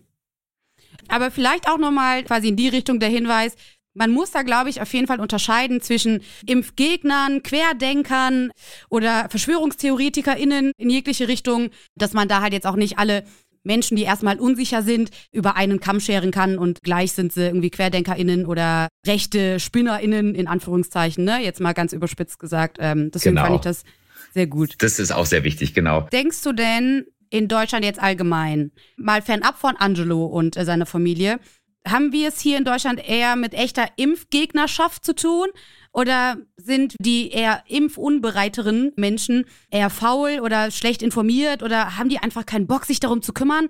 Aber 1.08 1.30
vielleicht 1.30 1.68
auch 1.68 1.78
nochmal 1.78 2.24
quasi 2.24 2.48
in 2.48 2.56
die 2.56 2.68
Richtung 2.68 3.00
der 3.00 3.08
Hinweis, 3.08 3.56
man 3.94 4.10
muss 4.10 4.30
da, 4.30 4.42
glaube 4.42 4.70
ich, 4.70 4.80
auf 4.80 4.92
jeden 4.92 5.08
Fall 5.08 5.20
unterscheiden 5.20 5.80
zwischen 5.80 6.22
Impfgegnern, 6.46 7.42
Querdenkern 7.42 8.52
oder 8.88 9.28
VerschwörungstheoretikerInnen 9.28 10.72
in 10.76 10.90
jegliche 10.90 11.28
Richtung, 11.28 11.70
dass 11.96 12.12
man 12.12 12.28
da 12.28 12.40
halt 12.40 12.52
jetzt 12.52 12.66
auch 12.66 12.76
nicht 12.76 12.98
alle 12.98 13.24
Menschen, 13.62 13.96
die 13.96 14.04
erstmal 14.04 14.38
unsicher 14.38 14.82
sind, 14.82 15.10
über 15.32 15.56
einen 15.56 15.80
Kamm 15.80 16.00
scheren 16.00 16.30
kann 16.30 16.58
und 16.58 16.82
gleich 16.82 17.12
sind 17.12 17.32
sie 17.32 17.46
irgendwie 17.46 17.70
QuerdenkerInnen 17.70 18.46
oder 18.46 18.88
rechte 19.06 19.60
SpinnerInnen 19.60 20.34
in 20.34 20.46
Anführungszeichen, 20.46 21.24
ne? 21.24 21.42
Jetzt 21.42 21.60
mal 21.60 21.72
ganz 21.72 21.92
überspitzt 21.92 22.38
gesagt. 22.38 22.78
Ähm, 22.80 23.10
deswegen 23.12 23.36
genau. 23.36 23.46
fand 23.46 23.56
ich 23.56 23.62
das 23.62 23.84
sehr 24.32 24.46
gut. 24.46 24.74
Das 24.78 24.98
ist 24.98 25.12
auch 25.12 25.26
sehr 25.26 25.44
wichtig, 25.44 25.74
genau. 25.74 26.02
Denkst 26.12 26.42
du 26.42 26.52
denn 26.52 27.06
in 27.30 27.48
Deutschland 27.48 27.84
jetzt 27.84 28.00
allgemein, 28.00 28.72
mal 28.96 29.22
fernab 29.22 29.58
von 29.58 29.76
Angelo 29.76 30.26
und 30.26 30.56
äh, 30.56 30.64
seiner 30.64 30.86
Familie, 30.86 31.38
haben 31.86 32.12
wir 32.12 32.28
es 32.28 32.40
hier 32.40 32.58
in 32.58 32.64
Deutschland 32.64 33.06
eher 33.06 33.36
mit 33.36 33.54
echter 33.54 33.88
Impfgegnerschaft 33.96 35.04
zu 35.04 35.14
tun? 35.14 35.48
Oder 35.92 36.36
sind 36.56 36.94
die 37.00 37.30
eher 37.30 37.64
impfunbereiteren 37.66 38.92
Menschen 38.96 39.44
eher 39.70 39.90
faul 39.90 40.40
oder 40.40 40.70
schlecht 40.70 41.02
informiert 41.02 41.62
oder 41.62 41.96
haben 41.96 42.08
die 42.08 42.18
einfach 42.18 42.46
keinen 42.46 42.66
Bock, 42.66 42.84
sich 42.84 43.00
darum 43.00 43.22
zu 43.22 43.32
kümmern? 43.32 43.68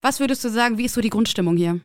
Was 0.00 0.20
würdest 0.20 0.44
du 0.44 0.48
sagen, 0.48 0.78
wie 0.78 0.84
ist 0.86 0.94
so 0.94 1.00
die 1.00 1.10
Grundstimmung 1.10 1.56
hier? 1.56 1.80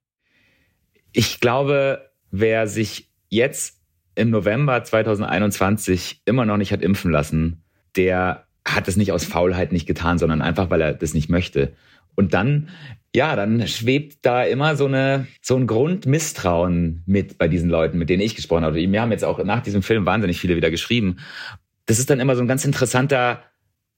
Ich 1.11 1.39
glaube, 1.39 2.11
wer 2.31 2.67
sich 2.67 3.09
jetzt 3.29 3.79
im 4.15 4.29
November 4.29 4.83
2021 4.83 6.21
immer 6.25 6.45
noch 6.45 6.57
nicht 6.57 6.71
hat 6.71 6.81
impfen 6.81 7.11
lassen, 7.11 7.63
der 7.95 8.47
hat 8.65 8.87
es 8.87 8.95
nicht 8.95 9.11
aus 9.11 9.25
Faulheit 9.25 9.71
nicht 9.71 9.85
getan, 9.85 10.17
sondern 10.17 10.41
einfach, 10.41 10.69
weil 10.69 10.81
er 10.81 10.93
das 10.93 11.13
nicht 11.13 11.29
möchte. 11.29 11.75
Und 12.15 12.34
dann 12.34 12.70
ja, 13.15 13.36
dann 13.36 13.67
schwebt 13.67 14.25
da 14.25 14.43
immer 14.43 14.75
so 14.75 14.86
eine 14.86 15.27
so 15.41 15.55
ein 15.55 15.67
Grundmisstrauen 15.67 17.03
mit 17.05 17.38
bei 17.38 17.48
diesen 17.48 17.70
Leuten, 17.70 18.00
mit 18.00 18.10
denen 18.10 18.24
ich 18.24 18.36
gesprochen 18.36 18.63
habe. 18.63 18.75
Wir 18.75 19.01
haben 19.01 19.12
jetzt 19.12 19.24
auch 19.24 19.43
nach 19.43 19.62
diesem 19.62 19.84
Film 19.84 20.05
wahnsinnig 20.05 20.39
viele 20.39 20.55
wieder 20.55 20.72
geschrieben. 20.72 21.17
Das 21.86 22.00
ist 22.00 22.10
dann 22.10 22.20
immer 22.20 22.36
so 22.36 22.41
ein 22.41 22.48
ganz 22.48 22.65
interessanter 22.65 23.43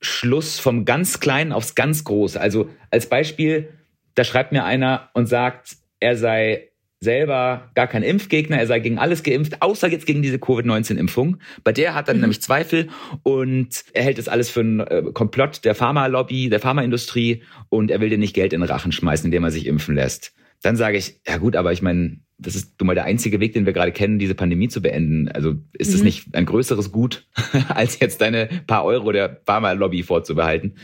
Schluss 0.02 0.60
vom 0.60 0.84
ganz 0.84 1.22
Kleinen 1.22 1.54
aufs 1.54 1.76
ganz 1.76 2.04
Große. 2.04 2.40
Also 2.40 2.70
als 2.92 3.08
Beispiel, 3.08 3.70
da 4.16 4.26
schreibt 4.26 4.52
mir 4.52 4.66
einer 4.66 5.10
und 5.14 5.28
sagt, 5.28 5.78
er 6.02 6.18
sei 6.18 6.70
selber 7.00 7.72
gar 7.76 7.88
kein 7.88 8.04
Impfgegner, 8.04 8.58
er 8.58 8.68
sei 8.68 8.80
gegen 8.80 8.98
alles 8.98 9.24
geimpft, 9.24 9.62
außer 9.62 9.88
jetzt 9.90 10.06
gegen 10.06 10.22
diese 10.22 10.40
Covid-19-Impfung. 10.40 11.38
Bei 11.64 11.72
der 11.72 11.94
hat 11.94 12.08
er 12.08 12.14
mhm. 12.14 12.22
nämlich 12.22 12.42
Zweifel 12.42 12.88
und 13.24 13.84
er 13.94 14.04
hält 14.04 14.18
das 14.18 14.28
alles 14.28 14.50
für 14.50 14.62
einen 14.62 14.80
äh, 14.80 15.04
Komplott 15.14 15.66
der 15.66 15.76
Pharmalobby, 15.76 16.50
der 16.50 16.60
Pharmaindustrie 16.60 17.44
und 17.70 17.92
er 17.92 18.02
will 18.02 18.10
dir 18.10 18.18
nicht 18.18 18.34
Geld 18.34 18.54
in 18.54 18.62
den 18.62 18.70
Rachen 18.70 18.92
schmeißen, 18.92 19.26
indem 19.26 19.44
er 19.44 19.52
sich 19.52 19.68
impfen 19.68 19.96
lässt. 19.96 20.34
Dann 20.62 20.76
sage 20.76 20.98
ich, 20.98 21.20
ja 21.28 21.38
gut, 21.38 21.56
aber 21.56 21.74
ich 21.74 21.82
meine, 21.82 22.20
das 22.38 22.56
ist 22.56 22.80
nun 22.80 22.88
mal 22.88 22.96
der 22.96 23.06
einzige 23.06 23.40
Weg, 23.40 23.54
den 23.54 23.66
wir 23.66 23.74
gerade 23.74 23.92
kennen, 23.92 24.20
diese 24.20 24.36
Pandemie 24.36 24.68
zu 24.68 24.82
beenden. 24.82 25.30
Also 25.30 25.56
ist 25.74 25.94
es 25.94 26.00
mhm. 26.00 26.06
nicht 26.06 26.36
ein 26.36 26.46
größeres 26.46 26.92
Gut, 26.92 27.28
als 27.70 28.00
jetzt 28.00 28.22
deine 28.22 28.50
paar 28.68 28.84
Euro 28.84 29.12
der 29.12 29.42
Pharmalobby 29.46 30.04
vorzubehalten? 30.04 30.76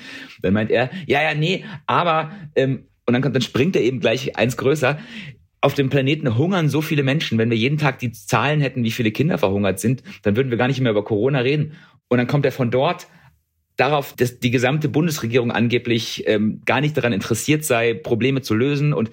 Dann 0.42 0.54
meint 0.54 0.72
er, 0.72 0.90
ja, 1.08 1.22
ja, 1.22 1.34
nee, 1.34 1.66
aber 1.88 2.32
ähm, 2.56 2.86
und 3.06 3.14
dann, 3.14 3.22
kommt, 3.22 3.36
dann 3.36 3.42
springt 3.42 3.76
er 3.76 3.82
eben 3.82 4.00
gleich 4.00 4.38
eins 4.38 4.56
größer 4.56 5.00
auf 5.62 5.76
dem 5.76 5.90
Planeten 5.90 6.38
hungern 6.38 6.70
so 6.70 6.82
viele 6.82 7.04
Menschen. 7.04 7.38
Wenn 7.38 7.52
wir 7.52 7.58
jeden 7.58 7.78
Tag 7.78 8.00
die 8.00 8.12
Zahlen 8.12 8.62
hätten, 8.62 8.84
wie 8.84 8.92
viele 8.92 9.12
Kinder 9.12 9.38
verhungert 9.38 9.80
sind, 9.80 10.04
dann 10.24 10.36
würden 10.36 10.50
wir 10.50 10.58
gar 10.58 10.68
nicht 10.68 10.82
mehr 10.82 10.92
über 10.92 11.04
Corona 11.04 11.40
reden. 11.40 11.74
Und 12.08 12.18
dann 12.18 12.28
kommt 12.28 12.46
er 12.46 12.52
von 12.52 12.72
dort 12.72 13.08
darauf, 13.78 14.16
dass 14.16 14.40
die 14.40 14.52
gesamte 14.52 14.90
Bundesregierung 14.90 15.52
angeblich 15.52 16.28
ähm, 16.28 16.62
gar 16.66 16.82
nicht 16.82 16.98
daran 16.98 17.14
interessiert 17.14 17.64
sei, 17.64 17.94
Probleme 17.94 18.42
zu 18.42 18.56
lösen. 18.56 18.94
Und 18.94 19.12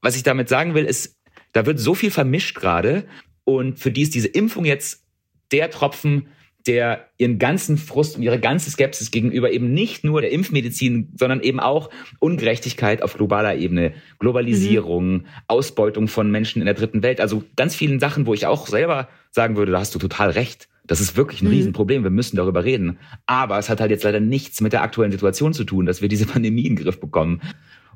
was 0.00 0.16
ich 0.16 0.22
damit 0.22 0.48
sagen 0.48 0.74
will, 0.74 0.84
ist, 0.84 1.16
da 1.52 1.66
wird 1.66 1.78
so 1.78 1.94
viel 1.94 2.10
vermischt 2.10 2.56
gerade. 2.56 3.04
Und 3.44 3.78
für 3.78 3.90
die 3.92 4.02
ist 4.02 4.14
diese 4.14 4.28
Impfung 4.28 4.64
jetzt 4.64 5.04
der 5.52 5.70
Tropfen, 5.70 6.28
der 6.66 7.08
ihren 7.18 7.38
ganzen 7.38 7.76
Frust 7.76 8.16
und 8.16 8.22
ihre 8.22 8.38
ganze 8.38 8.70
Skepsis 8.70 9.10
gegenüber 9.10 9.50
eben 9.50 9.72
nicht 9.72 10.04
nur 10.04 10.20
der 10.20 10.30
Impfmedizin, 10.30 11.12
sondern 11.16 11.40
eben 11.40 11.60
auch 11.60 11.90
Ungerechtigkeit 12.20 13.02
auf 13.02 13.14
globaler 13.14 13.56
Ebene, 13.56 13.94
Globalisierung, 14.18 15.12
mhm. 15.12 15.26
Ausbeutung 15.48 16.08
von 16.08 16.30
Menschen 16.30 16.60
in 16.60 16.66
der 16.66 16.74
dritten 16.74 17.02
Welt, 17.02 17.20
also 17.20 17.44
ganz 17.56 17.74
vielen 17.74 18.00
Sachen, 18.00 18.26
wo 18.26 18.34
ich 18.34 18.46
auch 18.46 18.66
selber 18.66 19.08
sagen 19.30 19.56
würde, 19.56 19.72
da 19.72 19.80
hast 19.80 19.94
du 19.94 19.98
total 19.98 20.30
recht. 20.30 20.68
Das 20.86 21.00
ist 21.00 21.16
wirklich 21.16 21.42
ein 21.42 21.46
mhm. 21.46 21.52
Riesenproblem. 21.52 22.02
Wir 22.02 22.10
müssen 22.10 22.36
darüber 22.36 22.64
reden. 22.64 22.98
Aber 23.26 23.58
es 23.58 23.68
hat 23.68 23.80
halt 23.80 23.90
jetzt 23.90 24.04
leider 24.04 24.20
nichts 24.20 24.60
mit 24.60 24.72
der 24.72 24.82
aktuellen 24.82 25.12
Situation 25.12 25.52
zu 25.52 25.64
tun, 25.64 25.86
dass 25.86 26.02
wir 26.02 26.08
diese 26.08 26.26
Pandemie 26.26 26.66
in 26.66 26.76
den 26.76 26.84
Griff 26.84 27.00
bekommen. 27.00 27.40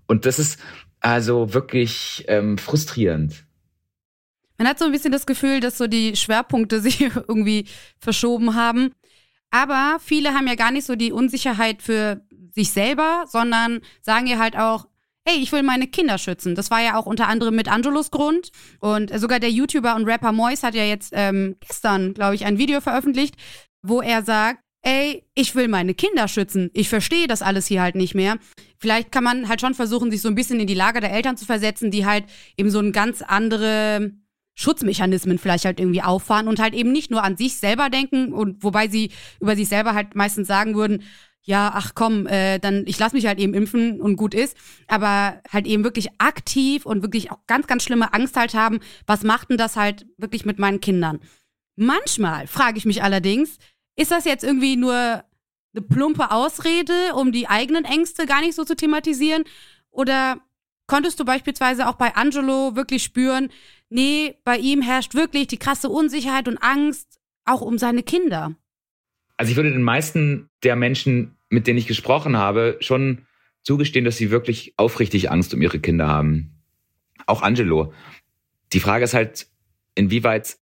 Und 0.06 0.24
das 0.24 0.38
ist 0.38 0.60
also 1.00 1.52
wirklich 1.52 2.24
ähm, 2.28 2.58
frustrierend. 2.58 3.45
Man 4.58 4.68
hat 4.68 4.78
so 4.78 4.84
ein 4.84 4.92
bisschen 4.92 5.12
das 5.12 5.26
Gefühl, 5.26 5.60
dass 5.60 5.78
so 5.78 5.86
die 5.86 6.16
Schwerpunkte 6.16 6.80
sich 6.82 7.00
irgendwie 7.00 7.66
verschoben 7.98 8.54
haben. 8.54 8.92
Aber 9.50 9.98
viele 10.00 10.34
haben 10.34 10.48
ja 10.48 10.54
gar 10.54 10.70
nicht 10.70 10.86
so 10.86 10.96
die 10.96 11.12
Unsicherheit 11.12 11.82
für 11.82 12.22
sich 12.54 12.70
selber, 12.70 13.24
sondern 13.28 13.80
sagen 14.02 14.26
ja 14.26 14.38
halt 14.38 14.56
auch, 14.56 14.86
hey, 15.26 15.38
ich 15.40 15.52
will 15.52 15.62
meine 15.62 15.86
Kinder 15.88 16.18
schützen. 16.18 16.54
Das 16.54 16.70
war 16.70 16.80
ja 16.80 16.96
auch 16.96 17.06
unter 17.06 17.28
anderem 17.28 17.56
mit 17.56 17.70
Angelos 17.70 18.10
Grund. 18.10 18.50
Und 18.80 19.16
sogar 19.18 19.40
der 19.40 19.50
YouTuber 19.50 19.96
und 19.96 20.04
Rapper 20.04 20.32
Mois 20.32 20.62
hat 20.62 20.74
ja 20.74 20.84
jetzt 20.84 21.12
ähm, 21.14 21.56
gestern, 21.60 22.14
glaube 22.14 22.36
ich, 22.36 22.44
ein 22.44 22.58
Video 22.58 22.80
veröffentlicht, 22.80 23.34
wo 23.82 24.00
er 24.00 24.22
sagt, 24.22 24.60
ey, 24.82 25.24
ich 25.34 25.54
will 25.56 25.66
meine 25.66 25.94
Kinder 25.94 26.28
schützen. 26.28 26.70
Ich 26.74 26.88
verstehe 26.88 27.26
das 27.26 27.42
alles 27.42 27.66
hier 27.66 27.82
halt 27.82 27.96
nicht 27.96 28.14
mehr. 28.14 28.38
Vielleicht 28.78 29.10
kann 29.10 29.24
man 29.24 29.48
halt 29.48 29.60
schon 29.60 29.74
versuchen, 29.74 30.12
sich 30.12 30.22
so 30.22 30.28
ein 30.28 30.36
bisschen 30.36 30.60
in 30.60 30.68
die 30.68 30.74
Lage 30.74 31.00
der 31.00 31.12
Eltern 31.12 31.36
zu 31.36 31.44
versetzen, 31.44 31.90
die 31.90 32.06
halt 32.06 32.24
eben 32.56 32.70
so 32.70 32.78
ein 32.78 32.92
ganz 32.92 33.20
andere 33.20 34.12
Schutzmechanismen 34.56 35.38
vielleicht 35.38 35.66
halt 35.66 35.78
irgendwie 35.78 36.02
auffahren 36.02 36.48
und 36.48 36.58
halt 36.58 36.74
eben 36.74 36.90
nicht 36.90 37.10
nur 37.10 37.22
an 37.22 37.36
sich 37.36 37.58
selber 37.58 37.90
denken 37.90 38.32
und 38.32 38.64
wobei 38.64 38.88
sie 38.88 39.12
über 39.38 39.54
sich 39.54 39.68
selber 39.68 39.94
halt 39.94 40.16
meistens 40.16 40.48
sagen 40.48 40.74
würden, 40.74 41.04
ja, 41.42 41.70
ach 41.74 41.92
komm, 41.94 42.26
äh, 42.26 42.58
dann 42.58 42.84
ich 42.86 42.98
lass 42.98 43.12
mich 43.12 43.26
halt 43.26 43.38
eben 43.38 43.54
impfen 43.54 44.00
und 44.00 44.16
gut 44.16 44.34
ist, 44.34 44.56
aber 44.88 45.40
halt 45.52 45.66
eben 45.66 45.84
wirklich 45.84 46.08
aktiv 46.18 46.86
und 46.86 47.02
wirklich 47.02 47.30
auch 47.30 47.38
ganz, 47.46 47.66
ganz 47.68 47.84
schlimme 47.84 48.12
Angst 48.14 48.36
halt 48.36 48.54
haben, 48.54 48.80
was 49.06 49.22
macht 49.22 49.50
denn 49.50 49.58
das 49.58 49.76
halt 49.76 50.06
wirklich 50.16 50.44
mit 50.44 50.58
meinen 50.58 50.80
Kindern? 50.80 51.20
Manchmal 51.76 52.46
frage 52.46 52.78
ich 52.78 52.86
mich 52.86 53.02
allerdings, 53.02 53.58
ist 53.94 54.10
das 54.10 54.24
jetzt 54.24 54.42
irgendwie 54.42 54.76
nur 54.76 54.94
eine 54.94 55.82
plumpe 55.88 56.30
Ausrede, 56.30 57.14
um 57.14 57.30
die 57.30 57.46
eigenen 57.46 57.84
Ängste 57.84 58.24
gar 58.24 58.40
nicht 58.40 58.54
so 58.54 58.64
zu 58.64 58.74
thematisieren? 58.74 59.44
Oder 59.90 60.40
konntest 60.86 61.20
du 61.20 61.24
beispielsweise 61.24 61.88
auch 61.88 61.94
bei 61.94 62.14
Angelo 62.16 62.74
wirklich 62.76 63.02
spüren, 63.02 63.50
nee, 63.88 64.34
bei 64.44 64.58
ihm 64.58 64.82
herrscht 64.82 65.14
wirklich 65.14 65.46
die 65.46 65.58
krasse 65.58 65.88
Unsicherheit 65.88 66.48
und 66.48 66.58
Angst, 66.58 67.18
auch 67.44 67.60
um 67.60 67.78
seine 67.78 68.02
Kinder. 68.02 68.56
Also 69.36 69.50
ich 69.50 69.56
würde 69.56 69.72
den 69.72 69.82
meisten 69.82 70.48
der 70.62 70.76
Menschen, 70.76 71.36
mit 71.48 71.66
denen 71.66 71.78
ich 71.78 71.86
gesprochen 71.86 72.36
habe, 72.36 72.76
schon 72.80 73.26
zugestehen, 73.62 74.04
dass 74.04 74.16
sie 74.16 74.30
wirklich 74.30 74.74
aufrichtig 74.76 75.30
Angst 75.30 75.52
um 75.54 75.62
ihre 75.62 75.80
Kinder 75.80 76.08
haben. 76.08 76.62
Auch 77.26 77.42
Angelo. 77.42 77.92
Die 78.72 78.80
Frage 78.80 79.04
ist 79.04 79.14
halt, 79.14 79.46
inwieweit 79.94 80.56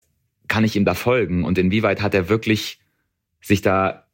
kann 0.49 0.64
ich 0.64 0.76
ihm 0.76 0.85
da 0.85 0.95
folgen 0.95 1.45
und 1.45 1.59
inwieweit 1.59 2.02
hat 2.02 2.14
er 2.14 2.28
wirklich 2.28 2.81
sich 3.40 3.62
da 3.62 4.07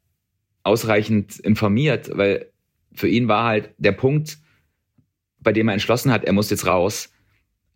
ausreichend 0.63 1.39
informiert, 1.39 2.11
weil 2.13 2.51
für 2.93 3.07
ihn 3.07 3.27
war 3.27 3.45
halt 3.45 3.73
der 3.77 3.93
Punkt, 3.93 4.37
bei 5.39 5.53
dem 5.53 5.67
er 5.67 5.73
entschlossen 5.73 6.11
hat, 6.11 6.23
er 6.23 6.33
muss 6.33 6.49
jetzt 6.49 6.67
raus, 6.67 7.10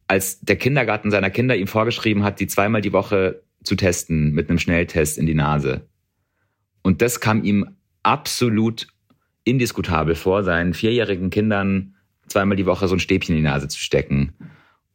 als 0.08 0.40
der 0.42 0.56
Kindergarten 0.56 1.12
seiner 1.12 1.30
Kinder 1.30 1.56
ihm 1.56 1.68
vorgeschrieben 1.68 2.24
hat, 2.24 2.40
die 2.40 2.48
zweimal 2.48 2.82
die 2.82 2.94
Woche 2.94 3.42
zu 3.64 3.76
testen 3.76 4.34
mit 4.34 4.50
einem 4.50 4.60
Schnelltest 4.60 5.18
in 5.18 5.26
die 5.26 5.34
Nase. 5.34 5.88
Und 6.84 7.02
das 7.02 7.20
kam 7.20 7.44
ihm 7.44 7.76
absolut 8.04 8.88
indiskutabel 9.44 10.16
vor, 10.16 10.44
seinen 10.44 10.74
vierjährigen 10.74 11.30
Kindern 11.30 11.96
zweimal 12.28 12.58
die 12.58 12.66
Woche 12.66 12.88
so 12.88 12.96
ein 12.96 13.00
Stäbchen 13.00 13.36
in 13.36 13.42
die 13.42 13.48
Nase 13.48 13.68
zu 13.68 13.80
stecken. 13.80 14.34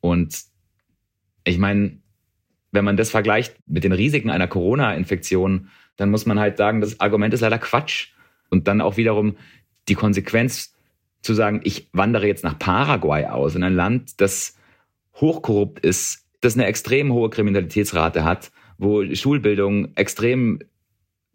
Und 0.00 0.42
ich 1.44 1.58
meine, 1.58 1.98
wenn 2.72 2.84
man 2.84 2.96
das 2.96 3.10
vergleicht 3.10 3.56
mit 3.66 3.84
den 3.84 3.92
Risiken 3.92 4.30
einer 4.30 4.48
Corona-Infektion, 4.48 5.68
dann 5.96 6.10
muss 6.10 6.26
man 6.26 6.38
halt 6.38 6.56
sagen, 6.56 6.80
das 6.80 7.00
Argument 7.00 7.34
ist 7.34 7.40
leider 7.40 7.58
Quatsch. 7.58 8.12
Und 8.48 8.68
dann 8.68 8.80
auch 8.80 8.96
wiederum 8.96 9.36
die 9.88 9.94
Konsequenz 9.94 10.74
zu 11.22 11.34
sagen, 11.34 11.60
ich 11.64 11.88
wandere 11.92 12.26
jetzt 12.26 12.44
nach 12.44 12.58
Paraguay 12.58 13.26
aus, 13.26 13.54
in 13.54 13.62
ein 13.62 13.74
Land, 13.74 14.20
das 14.20 14.56
hochkorrupt 15.20 15.80
ist, 15.80 16.26
das 16.40 16.54
eine 16.54 16.66
extrem 16.66 17.12
hohe 17.12 17.30
Kriminalitätsrate 17.30 18.24
hat, 18.24 18.50
wo 18.78 19.04
Schulbildung 19.14 19.94
extrem 19.96 20.60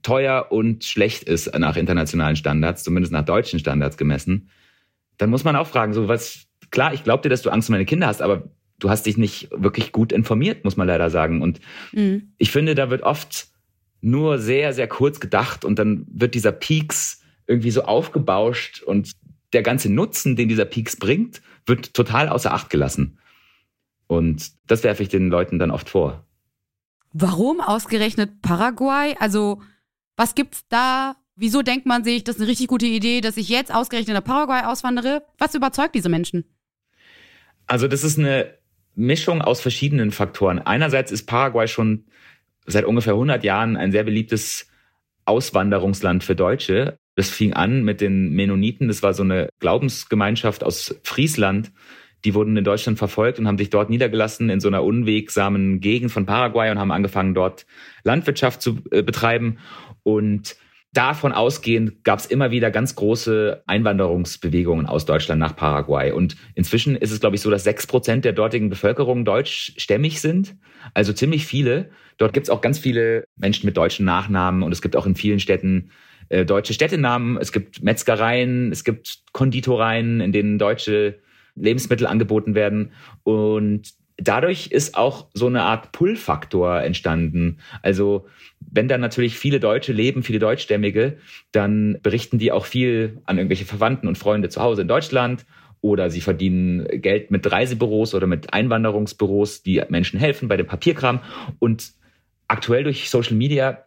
teuer 0.02 0.48
und 0.52 0.84
schlecht 0.84 1.24
ist 1.24 1.58
nach 1.58 1.78
internationalen 1.78 2.36
Standards, 2.36 2.84
zumindest 2.84 3.12
nach 3.12 3.26
deutschen 3.26 3.60
Standards 3.60 3.98
gemessen, 3.98 4.50
dann 5.18 5.30
muss 5.30 5.44
man 5.44 5.56
auch 5.56 5.68
fragen, 5.68 5.94
so 5.94 6.08
was, 6.08 6.46
klar, 6.72 6.94
ich 6.94 7.04
glaube 7.04 7.24
dir, 7.24 7.30
dass 7.30 7.42
du 7.42 7.50
Angst 7.50 7.70
um 7.70 7.74
deine 7.74 7.86
Kinder 7.86 8.08
hast, 8.08 8.22
aber 8.22 8.50
du 8.80 8.90
hast 8.90 9.06
dich 9.06 9.18
nicht 9.18 9.50
wirklich 9.52 9.92
gut 9.92 10.12
informiert, 10.12 10.64
muss 10.64 10.78
man 10.78 10.88
leider 10.88 11.10
sagen. 11.10 11.42
Und 11.42 11.60
mhm. 11.92 12.34
ich 12.38 12.52
finde, 12.52 12.76
da 12.76 12.90
wird 12.90 13.04
oft 13.04 13.48
nur 14.02 14.38
sehr, 14.38 14.74
sehr 14.74 14.88
kurz 14.88 15.20
gedacht 15.20 15.66
und 15.66 15.80
dann 15.80 16.06
wird 16.08 16.36
dieser 16.36 16.52
Peaks 16.52 17.22
irgendwie 17.48 17.72
so 17.72 17.84
aufgebauscht 17.84 18.84
und 18.84 19.12
der 19.54 19.64
ganze 19.64 19.92
Nutzen, 19.92 20.36
den 20.36 20.50
dieser 20.50 20.66
Peaks 20.66 20.96
bringt, 20.98 21.42
wird 21.66 21.94
total 21.94 22.30
außer 22.30 22.54
Acht 22.54 22.70
gelassen. 22.70 23.18
Und 24.08 24.52
das 24.68 24.84
werfe 24.84 25.04
ich 25.04 25.10
den 25.10 25.30
Leuten 25.30 25.60
dann 25.60 25.72
oft 25.72 25.90
vor. 25.90 26.26
Warum 27.14 27.62
ausgerechnet 27.62 28.42
Paraguay? 28.42 29.16
Also, 29.20 29.62
was 30.16 30.36
gibt's 30.36 30.66
da? 30.70 31.16
Wieso 31.36 31.62
denkt 31.62 31.86
man 31.86 32.04
sich, 32.04 32.24
das 32.24 32.36
ist 32.36 32.42
eine 32.42 32.50
richtig 32.50 32.68
gute 32.68 32.86
Idee, 32.86 33.22
dass 33.22 33.38
ich 33.38 33.50
jetzt 33.50 33.74
ausgerechnet 33.74 34.16
nach 34.16 34.24
Paraguay 34.24 34.66
auswandere? 34.66 35.24
Was 35.38 35.56
überzeugt 35.56 35.96
diese 35.96 36.10
Menschen? 36.10 36.46
Also, 37.68 37.88
das 37.88 38.04
ist 38.04 38.20
eine 38.20 38.54
Mischung 38.96 39.42
aus 39.42 39.62
verschiedenen 39.62 40.12
Faktoren. 40.12 40.60
Einerseits 40.60 41.12
ist 41.12 41.26
Paraguay 41.26 41.68
schon 41.68 42.06
seit 42.66 42.86
ungefähr 42.86 43.14
100 43.14 43.44
Jahren 43.44 43.78
ein 43.78 43.92
sehr 43.92 44.04
beliebtes 44.04 44.68
Auswanderungsland 45.26 46.24
für 46.24 46.36
Deutsche. 46.36 46.98
Das 47.16 47.30
fing 47.30 47.54
an 47.54 47.84
mit 47.84 48.02
den 48.02 48.32
Mennoniten. 48.32 48.88
Das 48.88 49.04
war 49.04 49.14
so 49.14 49.24
eine 49.24 49.50
Glaubensgemeinschaft 49.60 50.64
aus 50.64 50.96
Friesland, 51.04 51.72
die 52.26 52.34
wurden 52.34 52.58
in 52.58 52.64
Deutschland 52.64 52.98
verfolgt 52.98 53.40
und 53.40 53.48
haben 53.48 53.58
sich 53.58 53.70
dort 53.70 53.90
niedergelassen 53.90 54.50
in 54.50 54.60
so 54.60 54.68
einer 54.68 54.84
unwegsamen 54.84 55.80
Gegend 55.80 56.12
von 56.12 56.26
Paraguay 56.26 56.72
und 56.72 56.80
haben 56.80 56.92
angefangen, 56.92 57.36
dort 57.36 57.66
Landwirtschaft 58.04 58.62
zu 58.62 58.80
äh, 58.92 59.04
betreiben. 59.04 59.60
Und 60.04 60.58
davon 60.92 61.32
ausgehend 61.32 62.04
gab 62.04 62.20
es 62.20 62.26
immer 62.26 62.50
wieder 62.50 62.72
ganz 62.72 62.96
große 62.96 63.64
Einwanderungsbewegungen 63.68 64.88
aus 64.88 65.06
Deutschland 65.06 65.40
nach 65.40 65.56
Paraguay. 65.56 66.12
Und 66.12 66.36
inzwischen 66.56 66.96
ist 66.96 67.12
es, 67.12 67.20
glaube 67.20 67.36
ich, 67.36 67.42
so, 67.42 67.52
dass 67.52 67.64
sechs 67.64 67.86
Prozent 67.86 68.26
der 68.26 68.34
dortigen 68.34 68.70
Bevölkerung 68.70 69.24
deutschstämmig 69.24 70.20
sind. 70.20 70.56
Also 70.94 71.14
ziemlich 71.14 71.46
viele. 71.46 71.92
Dort 72.18 72.34
gibt 72.34 72.48
es 72.48 72.50
auch 72.50 72.62
ganz 72.62 72.80
viele 72.80 73.26
Menschen 73.36 73.68
mit 73.68 73.78
deutschen 73.78 74.06
Nachnamen 74.06 74.64
und 74.64 74.72
es 74.72 74.82
gibt 74.82 74.96
auch 74.96 75.06
in 75.06 75.16
vielen 75.16 75.40
Städten 75.40 75.92
äh, 76.30 76.44
deutsche 76.44 76.74
Städtenamen. 76.74 77.38
Es 77.38 77.52
gibt 77.52 77.84
Metzgereien, 77.84 78.72
es 78.72 78.84
gibt 78.84 79.20
Konditoreien, 79.32 80.22
in 80.22 80.32
denen 80.32 80.58
deutsche 80.58 81.20
Lebensmittel 81.56 82.08
angeboten 82.08 82.56
werden. 82.56 82.92
Und 83.24 83.94
dadurch 84.18 84.68
ist 84.68 84.96
auch 84.96 85.28
so 85.34 85.48
eine 85.48 85.64
Art 85.64 85.92
Pull-Faktor 85.92 86.82
entstanden. 86.82 87.58
Also 87.82 88.28
wenn 88.60 88.88
da 88.88 88.98
natürlich 88.98 89.38
viele 89.38 89.60
Deutsche 89.60 89.94
leben, 89.94 90.24
viele 90.24 90.40
Deutschstämmige, 90.40 91.18
dann 91.52 92.00
berichten 92.02 92.40
die 92.40 92.52
auch 92.52 92.66
viel 92.66 93.22
an 93.26 93.38
irgendwelche 93.38 93.66
Verwandten 93.66 94.08
und 94.08 94.18
Freunde 94.18 94.50
zu 94.50 94.62
Hause 94.62 94.84
in 94.84 94.88
Deutschland 94.88 95.46
oder 95.82 96.10
sie 96.10 96.22
verdienen 96.22 96.88
Geld 97.02 97.30
mit 97.30 97.50
Reisebüros 97.52 98.16
oder 98.16 98.28
mit 98.28 98.54
Einwanderungsbüros, 98.54 99.62
die 99.62 99.84
Menschen 99.90 100.20
helfen 100.20 100.48
bei 100.48 100.58
dem 100.58 100.66
Papierkram. 100.66 101.20
Und 101.60 101.92
aktuell 102.48 102.84
durch 102.84 103.10
Social 103.10 103.36
Media 103.36 103.86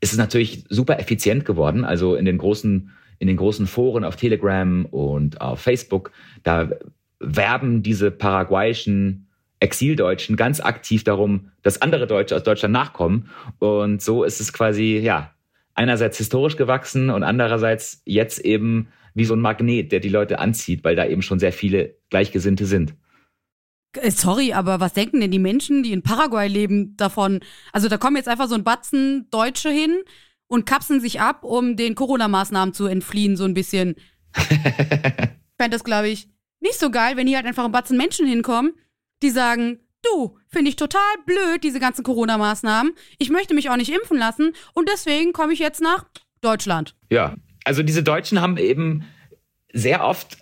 ist 0.00 0.12
es 0.12 0.18
natürlich 0.18 0.64
super 0.68 0.98
effizient 0.98 1.44
geworden. 1.44 1.84
Also 1.84 2.16
in 2.16 2.26
den 2.26 2.36
großen 2.36 2.90
in 3.18 3.28
den 3.28 3.36
großen 3.36 3.66
Foren 3.66 4.04
auf 4.04 4.16
Telegram 4.16 4.84
und 4.86 5.40
auf 5.40 5.60
Facebook, 5.60 6.12
da 6.42 6.70
werben 7.18 7.82
diese 7.82 8.10
paraguayischen 8.10 9.28
Exildeutschen 9.60 10.36
ganz 10.36 10.60
aktiv 10.60 11.02
darum, 11.04 11.50
dass 11.62 11.80
andere 11.80 12.06
Deutsche 12.06 12.36
aus 12.36 12.42
Deutschland 12.42 12.72
nachkommen. 12.72 13.30
Und 13.58 14.02
so 14.02 14.24
ist 14.24 14.40
es 14.40 14.52
quasi, 14.52 14.98
ja, 14.98 15.32
einerseits 15.74 16.18
historisch 16.18 16.56
gewachsen 16.56 17.10
und 17.10 17.22
andererseits 17.22 18.02
jetzt 18.04 18.38
eben 18.40 18.88
wie 19.14 19.24
so 19.24 19.34
ein 19.34 19.40
Magnet, 19.40 19.92
der 19.92 20.00
die 20.00 20.08
Leute 20.08 20.38
anzieht, 20.38 20.84
weil 20.84 20.96
da 20.96 21.06
eben 21.06 21.22
schon 21.22 21.38
sehr 21.38 21.52
viele 21.52 21.96
Gleichgesinnte 22.10 22.66
sind. 22.66 22.94
Äh, 23.94 24.10
sorry, 24.10 24.52
aber 24.52 24.80
was 24.80 24.92
denken 24.92 25.20
denn 25.20 25.30
die 25.30 25.38
Menschen, 25.38 25.82
die 25.82 25.92
in 25.92 26.02
Paraguay 26.02 26.48
leben, 26.48 26.96
davon? 26.96 27.40
Also 27.72 27.88
da 27.88 27.96
kommen 27.96 28.16
jetzt 28.16 28.28
einfach 28.28 28.48
so 28.48 28.54
ein 28.54 28.64
Batzen 28.64 29.28
Deutsche 29.30 29.70
hin, 29.70 29.96
und 30.48 30.66
kapseln 30.66 31.00
sich 31.00 31.20
ab, 31.20 31.44
um 31.44 31.76
den 31.76 31.94
Corona-Maßnahmen 31.94 32.74
zu 32.74 32.86
entfliehen, 32.86 33.36
so 33.36 33.44
ein 33.44 33.54
bisschen. 33.54 33.96
ich 34.36 34.46
fände 35.58 35.70
das, 35.70 35.84
glaube 35.84 36.08
ich, 36.08 36.28
nicht 36.60 36.78
so 36.78 36.90
geil, 36.90 37.16
wenn 37.16 37.26
hier 37.26 37.36
halt 37.36 37.46
einfach 37.46 37.64
ein 37.64 37.72
Batzen 37.72 37.96
Menschen 37.96 38.26
hinkommen, 38.26 38.72
die 39.22 39.30
sagen, 39.30 39.80
du, 40.02 40.38
finde 40.48 40.68
ich 40.70 40.76
total 40.76 41.00
blöd, 41.24 41.64
diese 41.64 41.80
ganzen 41.80 42.02
Corona-Maßnahmen. 42.02 42.92
Ich 43.18 43.30
möchte 43.30 43.54
mich 43.54 43.70
auch 43.70 43.76
nicht 43.76 43.92
impfen 43.92 44.18
lassen 44.18 44.52
und 44.74 44.88
deswegen 44.88 45.32
komme 45.32 45.52
ich 45.52 45.58
jetzt 45.58 45.80
nach 45.80 46.06
Deutschland. 46.40 46.94
Ja, 47.10 47.34
also 47.64 47.82
diese 47.82 48.02
Deutschen 48.02 48.40
haben 48.40 48.56
eben 48.56 49.04
sehr 49.72 50.04
oft 50.04 50.38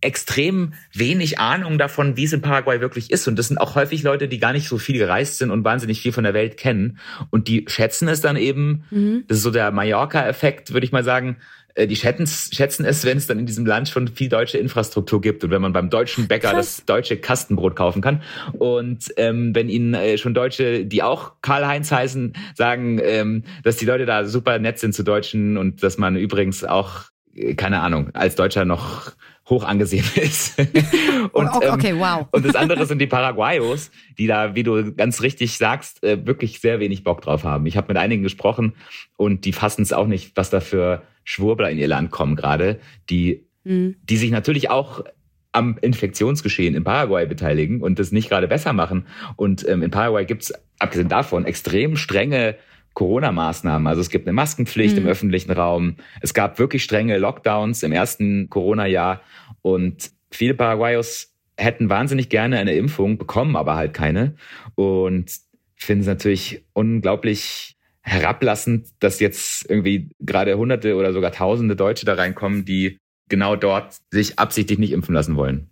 extrem 0.00 0.74
wenig 0.92 1.38
Ahnung 1.38 1.78
davon, 1.78 2.16
wie 2.16 2.24
es 2.24 2.32
in 2.32 2.40
Paraguay 2.40 2.80
wirklich 2.80 3.10
ist. 3.10 3.26
Und 3.28 3.36
das 3.36 3.48
sind 3.48 3.58
auch 3.58 3.74
häufig 3.74 4.02
Leute, 4.02 4.28
die 4.28 4.38
gar 4.38 4.52
nicht 4.52 4.68
so 4.68 4.78
viel 4.78 4.98
gereist 4.98 5.38
sind 5.38 5.50
und 5.50 5.64
wahnsinnig 5.64 6.00
viel 6.00 6.12
von 6.12 6.24
der 6.24 6.34
Welt 6.34 6.56
kennen. 6.56 6.98
Und 7.30 7.48
die 7.48 7.64
schätzen 7.68 8.08
es 8.08 8.20
dann 8.20 8.36
eben, 8.36 8.84
mhm. 8.90 9.24
das 9.26 9.38
ist 9.38 9.44
so 9.44 9.50
der 9.50 9.70
Mallorca-Effekt, 9.70 10.72
würde 10.72 10.84
ich 10.84 10.92
mal 10.92 11.04
sagen, 11.04 11.36
äh, 11.78 11.86
die 11.86 11.96
schätzen, 11.96 12.26
schätzen 12.26 12.84
es, 12.84 13.04
wenn 13.04 13.18
es 13.18 13.26
dann 13.26 13.38
in 13.38 13.46
diesem 13.46 13.64
Land 13.64 13.88
schon 13.88 14.08
viel 14.08 14.28
deutsche 14.28 14.58
Infrastruktur 14.58 15.20
gibt 15.20 15.44
und 15.44 15.50
wenn 15.50 15.62
man 15.62 15.72
beim 15.72 15.90
deutschen 15.90 16.26
Bäcker 16.28 16.50
Krass. 16.50 16.76
das 16.76 16.84
deutsche 16.86 17.16
Kastenbrot 17.16 17.76
kaufen 17.76 18.02
kann. 18.02 18.22
Und 18.58 19.04
ähm, 19.16 19.54
wenn 19.54 19.68
ihnen 19.68 19.94
äh, 19.94 20.18
schon 20.18 20.34
Deutsche, 20.34 20.84
die 20.84 21.02
auch 21.02 21.34
Karl-Heinz 21.40 21.92
heißen, 21.92 22.34
sagen, 22.54 23.00
ähm, 23.02 23.44
dass 23.62 23.76
die 23.76 23.84
Leute 23.86 24.06
da 24.06 24.24
super 24.24 24.58
nett 24.58 24.78
sind 24.78 24.94
zu 24.94 25.04
Deutschen 25.04 25.56
und 25.56 25.82
dass 25.82 25.98
man 25.98 26.16
übrigens 26.16 26.64
auch, 26.64 27.04
äh, 27.34 27.54
keine 27.54 27.80
Ahnung, 27.80 28.10
als 28.14 28.34
Deutscher 28.34 28.64
noch 28.64 29.12
hoch 29.48 29.64
angesehen 29.64 30.04
ist. 30.16 30.58
und, 31.32 31.48
oh, 31.48 31.72
okay, 31.72 31.90
ähm, 31.90 32.00
wow. 32.00 32.26
und 32.30 32.44
das 32.44 32.54
andere 32.54 32.86
sind 32.86 33.00
die 33.00 33.06
Paraguayos, 33.06 33.90
die 34.18 34.26
da, 34.26 34.54
wie 34.54 34.62
du 34.62 34.92
ganz 34.92 35.22
richtig 35.22 35.56
sagst, 35.56 36.02
äh, 36.04 36.26
wirklich 36.26 36.60
sehr 36.60 36.80
wenig 36.80 37.04
Bock 37.04 37.22
drauf 37.22 37.44
haben. 37.44 37.66
Ich 37.66 37.76
habe 37.76 37.88
mit 37.88 37.96
einigen 37.96 38.22
gesprochen 38.22 38.74
und 39.16 39.44
die 39.44 39.52
fassen 39.52 39.82
es 39.82 39.92
auch 39.92 40.06
nicht, 40.06 40.36
was 40.36 40.50
da 40.50 40.60
für 40.60 41.02
Schwurbler 41.24 41.70
in 41.70 41.78
ihr 41.78 41.88
Land 41.88 42.10
kommen 42.10 42.36
gerade, 42.36 42.80
die, 43.10 43.46
mhm. 43.64 43.96
die 44.02 44.16
sich 44.16 44.30
natürlich 44.30 44.70
auch 44.70 45.04
am 45.52 45.78
Infektionsgeschehen 45.80 46.74
in 46.74 46.84
Paraguay 46.84 47.26
beteiligen 47.26 47.80
und 47.80 47.98
das 47.98 48.12
nicht 48.12 48.28
gerade 48.28 48.48
besser 48.48 48.72
machen. 48.72 49.06
Und 49.36 49.66
ähm, 49.66 49.82
in 49.82 49.90
Paraguay 49.90 50.24
gibt's 50.24 50.52
abgesehen 50.78 51.08
davon, 51.08 51.44
extrem 51.44 51.96
strenge 51.96 52.56
Corona-Maßnahmen. 52.94 53.86
Also 53.86 54.00
es 54.00 54.10
gibt 54.10 54.26
eine 54.26 54.32
Maskenpflicht 54.32 54.96
mhm. 54.96 55.02
im 55.02 55.08
öffentlichen 55.08 55.52
Raum. 55.52 55.96
Es 56.20 56.34
gab 56.34 56.58
wirklich 56.58 56.82
strenge 56.82 57.18
Lockdowns 57.18 57.82
im 57.82 57.92
ersten 57.92 58.48
Corona-Jahr. 58.50 59.22
Und 59.62 60.10
viele 60.30 60.54
Paraguayos 60.54 61.34
hätten 61.56 61.88
wahnsinnig 61.90 62.28
gerne 62.28 62.58
eine 62.58 62.74
Impfung, 62.74 63.18
bekommen 63.18 63.56
aber 63.56 63.76
halt 63.76 63.94
keine. 63.94 64.34
Und 64.74 65.30
finden 65.76 66.02
es 66.02 66.06
natürlich 66.08 66.64
unglaublich 66.72 67.76
herablassend, 68.00 68.88
dass 69.00 69.20
jetzt 69.20 69.68
irgendwie 69.68 70.10
gerade 70.20 70.56
Hunderte 70.56 70.96
oder 70.96 71.12
sogar 71.12 71.32
Tausende 71.32 71.76
Deutsche 71.76 72.06
da 72.06 72.14
reinkommen, 72.14 72.64
die 72.64 72.98
genau 73.28 73.56
dort 73.56 73.96
sich 74.10 74.38
absichtlich 74.38 74.78
nicht 74.78 74.92
impfen 74.92 75.14
lassen 75.14 75.36
wollen. 75.36 75.68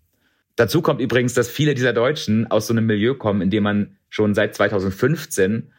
Dazu 0.57 0.81
kommt 0.81 1.01
übrigens, 1.01 1.35
dass 1.35 1.49
viele 1.49 1.75
dieser 1.75 1.93
Deutschen 1.93 2.51
aus 2.51 2.67
so 2.67 2.75
einem 2.75 2.87
Milieu 2.87 3.15
kommen, 3.15 3.43
in 3.43 3.51
dem 3.51 3.63
man 3.63 3.97
schon 4.09 4.35
seit 4.35 4.55
2015 4.55 5.73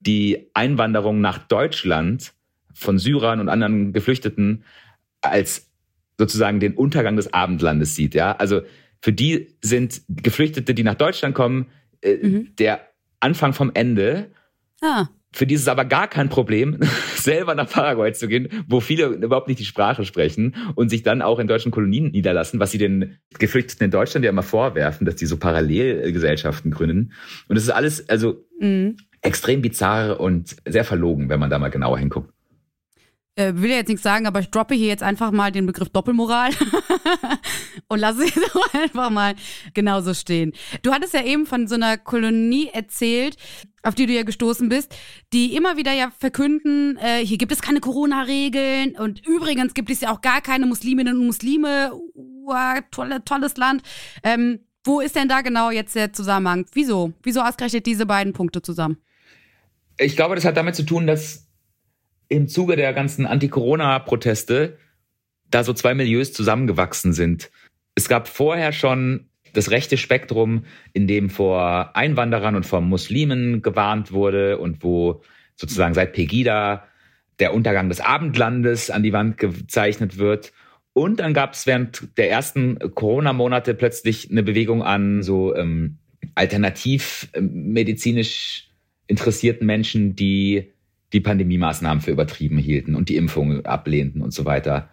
die 0.00 0.50
Einwanderung 0.54 1.20
nach 1.20 1.38
Deutschland 1.38 2.32
von 2.72 2.98
Syrern 2.98 3.40
und 3.40 3.48
anderen 3.48 3.92
Geflüchteten 3.92 4.64
als 5.20 5.68
sozusagen 6.18 6.60
den 6.60 6.74
Untergang 6.74 7.16
des 7.16 7.32
Abendlandes 7.32 7.94
sieht. 7.94 8.14
Ja, 8.14 8.32
also 8.36 8.62
für 9.00 9.12
die 9.12 9.54
sind 9.60 10.02
Geflüchtete, 10.08 10.74
die 10.74 10.82
nach 10.82 10.94
Deutschland 10.94 11.34
kommen, 11.34 11.66
äh, 12.02 12.16
mhm. 12.16 12.56
der 12.56 12.80
Anfang 13.20 13.52
vom 13.52 13.70
Ende. 13.74 14.30
Ah. 14.80 15.06
Für 15.32 15.46
die 15.46 15.54
ist 15.54 15.62
es 15.62 15.68
aber 15.68 15.84
gar 15.84 16.08
kein 16.08 16.28
Problem, 16.28 16.78
selber 17.16 17.54
nach 17.54 17.68
Paraguay 17.68 18.12
zu 18.12 18.28
gehen, 18.28 18.48
wo 18.66 18.80
viele 18.80 19.06
überhaupt 19.06 19.46
nicht 19.46 19.60
die 19.60 19.64
Sprache 19.64 20.04
sprechen 20.04 20.54
und 20.74 20.88
sich 20.88 21.02
dann 21.02 21.20
auch 21.22 21.38
in 21.38 21.46
deutschen 21.46 21.70
Kolonien 21.70 22.10
niederlassen, 22.10 22.60
was 22.60 22.70
sie 22.70 22.78
den 22.78 23.18
Geflüchteten 23.38 23.84
in 23.84 23.90
Deutschland 23.90 24.24
ja 24.24 24.30
immer 24.30 24.42
vorwerfen, 24.42 25.04
dass 25.04 25.16
die 25.16 25.26
so 25.26 25.36
Parallelgesellschaften 25.36 26.70
gründen. 26.70 27.12
Und 27.48 27.56
das 27.56 27.64
ist 27.64 27.70
alles, 27.70 28.08
also 28.08 28.44
mhm 28.58 28.96
extrem 29.22 29.62
bizarr 29.62 30.20
und 30.20 30.56
sehr 30.66 30.84
verlogen, 30.84 31.28
wenn 31.28 31.40
man 31.40 31.50
da 31.50 31.58
mal 31.58 31.70
genauer 31.70 31.98
hinguckt. 31.98 32.32
Äh, 33.38 33.54
will 33.54 33.70
ja 33.70 33.76
jetzt 33.76 33.88
nichts 33.88 34.02
sagen, 34.02 34.26
aber 34.26 34.40
ich 34.40 34.50
droppe 34.50 34.74
hier 34.74 34.88
jetzt 34.88 35.04
einfach 35.04 35.30
mal 35.30 35.52
den 35.52 35.64
Begriff 35.64 35.90
Doppelmoral 35.90 36.50
und 37.88 38.00
lasse 38.00 38.24
es 38.24 38.32
einfach 38.72 39.10
mal 39.10 39.36
genauso 39.74 40.12
stehen. 40.12 40.52
Du 40.82 40.92
hattest 40.92 41.14
ja 41.14 41.22
eben 41.22 41.46
von 41.46 41.68
so 41.68 41.76
einer 41.76 41.98
Kolonie 41.98 42.68
erzählt, 42.72 43.36
auf 43.84 43.94
die 43.94 44.06
du 44.06 44.12
ja 44.12 44.24
gestoßen 44.24 44.68
bist, 44.68 44.92
die 45.32 45.54
immer 45.54 45.76
wieder 45.76 45.92
ja 45.92 46.10
verkünden, 46.18 46.96
äh, 46.96 47.24
hier 47.24 47.38
gibt 47.38 47.52
es 47.52 47.62
keine 47.62 47.78
Corona-Regeln 47.78 48.96
und 48.96 49.24
übrigens 49.24 49.72
gibt 49.72 49.90
es 49.90 50.00
ja 50.00 50.12
auch 50.12 50.20
gar 50.20 50.40
keine 50.40 50.66
Musliminnen 50.66 51.16
und 51.16 51.26
Muslime. 51.26 51.92
Uah, 52.14 52.80
tolle, 52.90 53.24
tolles 53.24 53.56
Land. 53.56 53.82
Ähm, 54.24 54.58
wo 54.82 54.98
ist 54.98 55.14
denn 55.14 55.28
da 55.28 55.42
genau 55.42 55.70
jetzt 55.70 55.94
der 55.94 56.12
Zusammenhang? 56.12 56.66
Wieso? 56.72 57.12
Wieso 57.22 57.42
ausgerechnet 57.42 57.86
diese 57.86 58.04
beiden 58.04 58.32
Punkte 58.32 58.62
zusammen? 58.62 58.98
Ich 59.98 60.16
glaube, 60.16 60.36
das 60.36 60.44
hat 60.44 60.56
damit 60.56 60.76
zu 60.76 60.84
tun, 60.84 61.06
dass 61.06 61.48
im 62.28 62.48
Zuge 62.48 62.76
der 62.76 62.92
ganzen 62.92 63.26
Anti-Corona-Proteste 63.26 64.78
da 65.50 65.64
so 65.64 65.72
zwei 65.72 65.94
Milieus 65.94 66.32
zusammengewachsen 66.32 67.12
sind. 67.12 67.50
Es 67.94 68.08
gab 68.08 68.28
vorher 68.28 68.72
schon 68.72 69.28
das 69.54 69.70
rechte 69.70 69.96
Spektrum, 69.96 70.64
in 70.92 71.06
dem 71.06 71.30
vor 71.30 71.96
Einwanderern 71.96 72.54
und 72.54 72.66
vor 72.66 72.80
Muslimen 72.80 73.62
gewarnt 73.62 74.12
wurde 74.12 74.58
und 74.58 74.84
wo 74.84 75.22
sozusagen 75.56 75.94
seit 75.94 76.12
Pegida 76.12 76.86
der 77.40 77.54
Untergang 77.54 77.88
des 77.88 78.00
Abendlandes 78.00 78.90
an 78.90 79.02
die 79.02 79.12
Wand 79.12 79.38
gezeichnet 79.38 80.18
wird. 80.18 80.52
Und 80.92 81.20
dann 81.20 81.34
gab 81.34 81.54
es 81.54 81.66
während 81.66 82.16
der 82.18 82.30
ersten 82.30 82.78
Corona-Monate 82.78 83.74
plötzlich 83.74 84.30
eine 84.30 84.42
Bewegung 84.42 84.82
an 84.82 85.22
so 85.22 85.56
ähm, 85.56 85.98
alternativmedizinisch 86.34 88.67
interessierten 89.08 89.66
Menschen, 89.66 90.14
die 90.14 90.72
die 91.12 91.20
Pandemie-Maßnahmen 91.20 92.00
für 92.00 92.12
übertrieben 92.12 92.58
hielten 92.58 92.94
und 92.94 93.08
die 93.08 93.16
Impfung 93.16 93.64
ablehnten 93.64 94.22
und 94.22 94.32
so 94.32 94.44
weiter. 94.44 94.90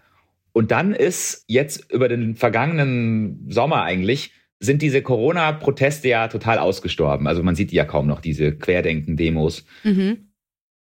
Und 0.53 0.71
dann 0.71 0.93
ist 0.93 1.43
jetzt 1.47 1.91
über 1.91 2.07
den 2.07 2.35
vergangenen 2.35 3.45
Sommer 3.49 3.83
eigentlich 3.83 4.31
sind 4.59 4.81
diese 4.81 5.01
Corona-Proteste 5.01 6.07
ja 6.07 6.29
total 6.29 6.59
ausgestorben. 6.59 7.27
Also 7.27 7.43
man 7.43 7.55
sieht 7.55 7.71
die 7.71 7.75
ja 7.75 7.83
kaum 7.83 8.07
noch, 8.07 8.21
diese 8.21 8.55
Querdenken-Demos. 8.55 9.65
Mhm. 9.83 10.29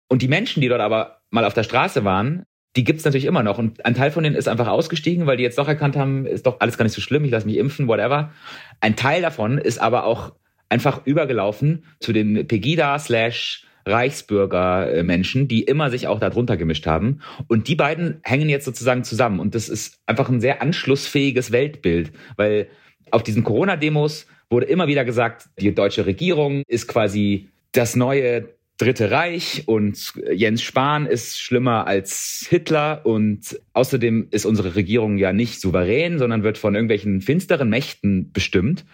Und 0.08 0.20
die 0.20 0.28
Menschen, 0.28 0.60
die 0.60 0.68
dort 0.68 0.82
aber 0.82 1.22
mal 1.30 1.46
auf 1.46 1.54
der 1.54 1.62
Straße 1.62 2.04
waren, 2.04 2.44
die 2.76 2.84
gibt's 2.84 3.04
natürlich 3.04 3.24
immer 3.24 3.42
noch. 3.42 3.58
Und 3.58 3.84
ein 3.86 3.94
Teil 3.94 4.10
von 4.10 4.24
denen 4.24 4.36
ist 4.36 4.48
einfach 4.48 4.68
ausgestiegen, 4.68 5.26
weil 5.26 5.38
die 5.38 5.42
jetzt 5.42 5.58
doch 5.58 5.68
erkannt 5.68 5.96
haben, 5.96 6.26
ist 6.26 6.46
doch 6.46 6.60
alles 6.60 6.76
gar 6.76 6.84
nicht 6.84 6.94
so 6.94 7.00
schlimm, 7.00 7.24
ich 7.24 7.30
lasse 7.30 7.46
mich 7.46 7.56
impfen, 7.56 7.88
whatever. 7.88 8.32
Ein 8.80 8.96
Teil 8.96 9.22
davon 9.22 9.58
ist 9.58 9.78
aber 9.78 10.04
auch 10.04 10.34
einfach 10.72 11.06
übergelaufen 11.06 11.84
zu 12.00 12.12
den 12.12 12.46
Pegida 12.46 12.98
slash 12.98 13.66
Reichsbürger-Menschen, 13.84 15.48
die 15.48 15.62
immer 15.62 15.90
sich 15.90 16.06
auch 16.06 16.18
darunter 16.18 16.56
gemischt 16.56 16.86
haben. 16.86 17.20
Und 17.46 17.68
die 17.68 17.74
beiden 17.74 18.20
hängen 18.22 18.48
jetzt 18.48 18.64
sozusagen 18.64 19.04
zusammen. 19.04 19.38
Und 19.38 19.54
das 19.54 19.68
ist 19.68 19.98
einfach 20.06 20.28
ein 20.28 20.40
sehr 20.40 20.62
anschlussfähiges 20.62 21.52
Weltbild, 21.52 22.12
weil 22.36 22.68
auf 23.10 23.22
diesen 23.22 23.44
Corona-Demos 23.44 24.26
wurde 24.48 24.66
immer 24.66 24.86
wieder 24.86 25.04
gesagt, 25.04 25.48
die 25.58 25.74
deutsche 25.74 26.06
Regierung 26.06 26.62
ist 26.68 26.88
quasi 26.88 27.50
das 27.72 27.94
neue 27.96 28.48
Dritte 28.78 29.10
Reich 29.10 29.64
und 29.66 30.14
Jens 30.32 30.62
Spahn 30.62 31.06
ist 31.06 31.38
schlimmer 31.38 31.86
als 31.86 32.46
Hitler 32.48 33.02
und 33.04 33.60
außerdem 33.74 34.28
ist 34.30 34.46
unsere 34.46 34.74
Regierung 34.74 35.18
ja 35.18 35.32
nicht 35.32 35.60
souverän, 35.60 36.18
sondern 36.18 36.42
wird 36.42 36.58
von 36.58 36.74
irgendwelchen 36.74 37.20
finsteren 37.20 37.68
Mächten 37.68 38.32
bestimmt. 38.32 38.84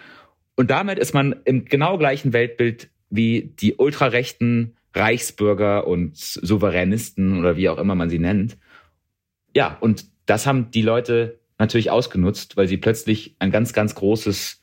Und 0.58 0.72
damit 0.72 0.98
ist 0.98 1.14
man 1.14 1.36
im 1.44 1.66
genau 1.66 1.98
gleichen 1.98 2.32
Weltbild 2.32 2.90
wie 3.10 3.54
die 3.60 3.76
ultrarechten 3.76 4.76
Reichsbürger 4.92 5.86
und 5.86 6.16
Souveränisten 6.16 7.38
oder 7.38 7.56
wie 7.56 7.68
auch 7.68 7.78
immer 7.78 7.94
man 7.94 8.10
sie 8.10 8.18
nennt. 8.18 8.58
Ja, 9.54 9.78
und 9.80 10.06
das 10.26 10.48
haben 10.48 10.72
die 10.72 10.82
Leute 10.82 11.38
natürlich 11.58 11.92
ausgenutzt, 11.92 12.56
weil 12.56 12.66
sie 12.66 12.76
plötzlich 12.76 13.36
ein 13.38 13.52
ganz, 13.52 13.72
ganz 13.72 13.94
großes 13.94 14.60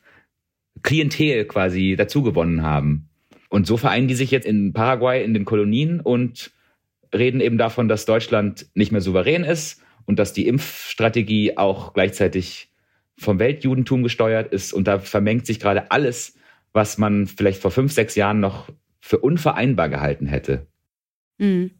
Klientel 0.82 1.46
quasi 1.46 1.96
dazugewonnen 1.96 2.60
haben. 2.60 3.08
Und 3.48 3.66
so 3.66 3.78
vereinen 3.78 4.06
die 4.06 4.16
sich 4.16 4.30
jetzt 4.30 4.46
in 4.46 4.74
Paraguay 4.74 5.24
in 5.24 5.32
den 5.32 5.46
Kolonien 5.46 6.02
und 6.02 6.50
reden 7.14 7.40
eben 7.40 7.56
davon, 7.56 7.88
dass 7.88 8.04
Deutschland 8.04 8.66
nicht 8.74 8.92
mehr 8.92 9.00
souverän 9.00 9.44
ist 9.44 9.80
und 10.04 10.18
dass 10.18 10.34
die 10.34 10.46
Impfstrategie 10.46 11.56
auch 11.56 11.94
gleichzeitig 11.94 12.68
vom 13.18 13.38
Weltjudentum 13.38 14.02
gesteuert 14.02 14.52
ist 14.52 14.72
und 14.72 14.86
da 14.86 14.98
vermengt 14.98 15.46
sich 15.46 15.58
gerade 15.58 15.90
alles, 15.90 16.34
was 16.72 16.98
man 16.98 17.26
vielleicht 17.26 17.62
vor 17.62 17.70
fünf, 17.70 17.92
sechs 17.92 18.14
Jahren 18.14 18.40
noch 18.40 18.68
für 19.00 19.18
unvereinbar 19.18 19.88
gehalten 19.88 20.26
hätte. 20.26 20.66
Mhm. 21.38 21.70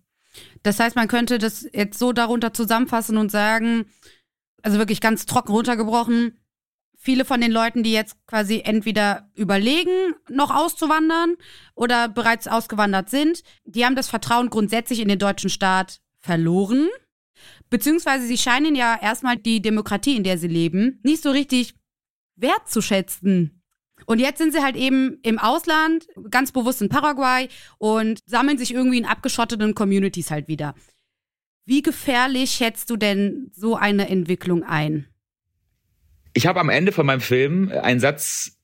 Das 0.62 0.80
heißt, 0.80 0.96
man 0.96 1.08
könnte 1.08 1.38
das 1.38 1.68
jetzt 1.72 1.98
so 1.98 2.12
darunter 2.12 2.52
zusammenfassen 2.52 3.16
und 3.16 3.30
sagen, 3.30 3.86
also 4.62 4.78
wirklich 4.78 5.00
ganz 5.00 5.26
trocken 5.26 5.52
runtergebrochen, 5.52 6.38
viele 6.96 7.24
von 7.24 7.40
den 7.40 7.52
Leuten, 7.52 7.82
die 7.82 7.92
jetzt 7.92 8.16
quasi 8.26 8.62
entweder 8.64 9.30
überlegen, 9.34 10.14
noch 10.28 10.54
auszuwandern 10.54 11.36
oder 11.74 12.08
bereits 12.08 12.48
ausgewandert 12.48 13.10
sind, 13.10 13.42
die 13.64 13.84
haben 13.84 13.96
das 13.96 14.08
Vertrauen 14.08 14.50
grundsätzlich 14.50 15.00
in 15.00 15.08
den 15.08 15.18
deutschen 15.18 15.50
Staat 15.50 16.00
verloren. 16.18 16.88
Beziehungsweise 17.70 18.26
sie 18.26 18.38
scheinen 18.38 18.74
ja 18.74 18.98
erstmal 19.00 19.36
die 19.36 19.60
Demokratie, 19.60 20.16
in 20.16 20.24
der 20.24 20.38
sie 20.38 20.48
leben, 20.48 21.00
nicht 21.02 21.22
so 21.22 21.30
richtig 21.30 21.74
wertzuschätzen. 22.36 23.62
Und 24.04 24.20
jetzt 24.20 24.38
sind 24.38 24.52
sie 24.52 24.62
halt 24.62 24.76
eben 24.76 25.18
im 25.22 25.38
Ausland, 25.38 26.06
ganz 26.30 26.52
bewusst 26.52 26.82
in 26.82 26.88
Paraguay 26.88 27.48
und 27.78 28.20
sammeln 28.26 28.58
sich 28.58 28.72
irgendwie 28.72 28.98
in 28.98 29.06
abgeschotteten 29.06 29.74
Communities 29.74 30.30
halt 30.30 30.48
wieder. 30.48 30.74
Wie 31.64 31.82
gefährlich 31.82 32.50
schätzt 32.50 32.90
du 32.90 32.96
denn 32.96 33.50
so 33.52 33.74
eine 33.74 34.08
Entwicklung 34.08 34.62
ein? 34.62 35.06
Ich 36.34 36.46
habe 36.46 36.60
am 36.60 36.68
Ende 36.68 36.92
von 36.92 37.06
meinem 37.06 37.20
Film 37.20 37.72
einen 37.72 37.98
Satz 37.98 38.58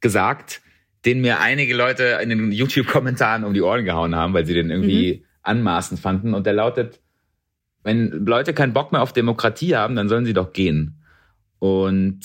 gesagt, 0.00 0.62
den 1.04 1.20
mir 1.20 1.40
einige 1.40 1.74
Leute 1.74 2.18
in 2.22 2.30
den 2.30 2.50
YouTube-Kommentaren 2.50 3.44
um 3.44 3.54
die 3.54 3.62
Ohren 3.62 3.84
gehauen 3.84 4.16
haben, 4.16 4.34
weil 4.34 4.46
sie 4.46 4.54
den 4.54 4.70
irgendwie 4.70 5.18
mhm. 5.18 5.24
anmaßend 5.42 6.00
fanden. 6.00 6.34
Und 6.34 6.46
der 6.46 6.54
lautet, 6.54 7.00
wenn 7.82 8.26
Leute 8.26 8.54
keinen 8.54 8.72
Bock 8.72 8.92
mehr 8.92 9.02
auf 9.02 9.12
Demokratie 9.12 9.74
haben, 9.74 9.96
dann 9.96 10.08
sollen 10.08 10.26
sie 10.26 10.34
doch 10.34 10.52
gehen. 10.52 11.02
Und 11.58 12.20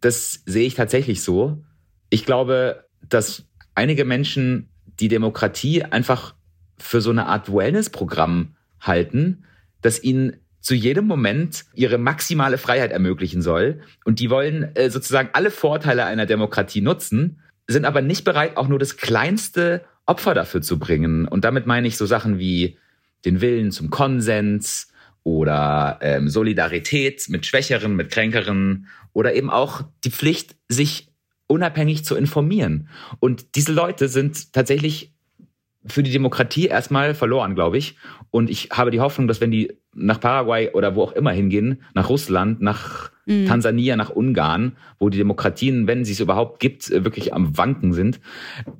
das 0.00 0.42
sehe 0.46 0.66
ich 0.66 0.74
tatsächlich 0.74 1.22
so. 1.22 1.62
Ich 2.10 2.24
glaube, 2.24 2.84
dass 3.08 3.44
einige 3.74 4.04
Menschen 4.04 4.68
die 5.00 5.08
Demokratie 5.08 5.82
einfach 5.82 6.34
für 6.78 7.00
so 7.00 7.10
eine 7.10 7.26
Art 7.26 7.52
Wellness-Programm 7.52 8.56
halten, 8.80 9.44
das 9.80 10.02
ihnen 10.02 10.36
zu 10.60 10.74
jedem 10.74 11.06
Moment 11.06 11.64
ihre 11.74 11.98
maximale 11.98 12.58
Freiheit 12.58 12.92
ermöglichen 12.92 13.42
soll. 13.42 13.80
Und 14.04 14.20
die 14.20 14.30
wollen 14.30 14.74
äh, 14.76 14.90
sozusagen 14.90 15.30
alle 15.32 15.50
Vorteile 15.50 16.04
einer 16.04 16.26
Demokratie 16.26 16.80
nutzen, 16.80 17.40
sind 17.66 17.84
aber 17.84 18.02
nicht 18.02 18.24
bereit, 18.24 18.56
auch 18.56 18.68
nur 18.68 18.78
das 18.78 18.96
kleinste 18.96 19.84
Opfer 20.06 20.34
dafür 20.34 20.62
zu 20.62 20.78
bringen. 20.78 21.26
Und 21.26 21.44
damit 21.44 21.66
meine 21.66 21.88
ich 21.88 21.96
so 21.96 22.06
Sachen 22.06 22.38
wie 22.38 22.78
den 23.24 23.40
Willen 23.40 23.70
zum 23.70 23.90
Konsens 23.90 24.88
oder 25.24 25.98
ähm, 26.02 26.28
Solidarität 26.28 27.28
mit 27.28 27.46
Schwächeren, 27.46 27.94
mit 27.94 28.10
Kränkeren 28.10 28.88
oder 29.12 29.34
eben 29.34 29.50
auch 29.50 29.84
die 30.04 30.10
Pflicht, 30.10 30.56
sich 30.68 31.08
unabhängig 31.46 32.04
zu 32.04 32.16
informieren. 32.16 32.88
Und 33.20 33.54
diese 33.56 33.72
Leute 33.72 34.08
sind 34.08 34.52
tatsächlich 34.52 35.12
für 35.86 36.02
die 36.02 36.12
Demokratie 36.12 36.66
erstmal 36.66 37.14
verloren, 37.14 37.54
glaube 37.54 37.76
ich. 37.76 37.96
Und 38.30 38.48
ich 38.48 38.70
habe 38.72 38.90
die 38.90 39.00
Hoffnung, 39.00 39.26
dass 39.26 39.40
wenn 39.40 39.50
die 39.50 39.76
nach 39.94 40.20
Paraguay 40.20 40.70
oder 40.72 40.94
wo 40.94 41.02
auch 41.02 41.12
immer 41.12 41.32
hingehen, 41.32 41.82
nach 41.94 42.08
Russland, 42.08 42.62
nach 42.62 43.10
mhm. 43.26 43.46
Tansania, 43.46 43.96
nach 43.96 44.10
Ungarn, 44.10 44.76
wo 44.98 45.08
die 45.08 45.18
Demokratien, 45.18 45.86
wenn 45.86 46.04
sie 46.04 46.12
es 46.12 46.20
überhaupt 46.20 46.60
gibt, 46.60 46.90
wirklich 46.90 47.34
am 47.34 47.58
Wanken 47.58 47.92
sind, 47.92 48.20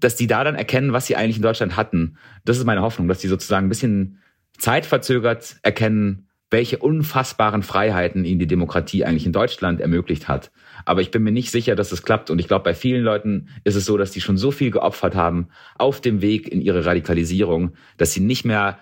dass 0.01 0.17
die 0.17 0.27
da 0.27 0.45
dann 0.45 0.55
erkennen, 0.55 0.93
was 0.93 1.07
sie 1.07 1.17
eigentlich 1.17 1.37
in 1.37 1.43
Deutschland 1.43 1.77
hatten. 1.77 2.17
Das 2.45 2.57
ist 2.59 2.65
meine 2.65 2.83
Hoffnung, 2.83 3.09
dass 3.09 3.19
die 3.19 3.29
sozusagen 3.29 3.67
ein 3.67 3.71
bisschen 3.71 4.19
zeitverzögert 4.59 5.57
erkennen, 5.63 6.29
welche 6.51 6.79
unfassbaren 6.79 7.63
Freiheiten 7.63 8.25
ihnen 8.25 8.39
die 8.39 8.47
Demokratie 8.47 9.05
eigentlich 9.05 9.27
in 9.27 9.33
Deutschland 9.33 9.81
ermöglicht 9.81 10.29
hat. 10.29 10.53
Aber 10.85 11.01
ich 11.01 11.11
bin 11.11 11.23
mir 11.23 11.33
nicht 11.33 11.51
sicher, 11.51 11.75
dass 11.75 11.93
es 11.93 12.03
klappt. 12.03 12.31
Und 12.31 12.39
ich 12.39 12.47
glaube, 12.47 12.65
bei 12.65 12.75
vielen 12.75 13.03
Leuten 13.03 13.49
ist 13.65 13.75
es 13.75 13.87
so, 13.87 13.97
dass 13.97 14.11
die 14.11 14.21
schon 14.21 14.37
so 14.37 14.51
viel 14.51 14.71
geopfert 14.71 15.15
haben 15.15 15.49
auf 15.79 16.01
dem 16.01 16.21
Weg 16.21 16.49
in 16.49 16.61
ihre 16.61 16.85
Radikalisierung, 16.85 17.73
dass 17.97 18.13
sie 18.13 18.21
nicht 18.21 18.45
mehr 18.45 18.79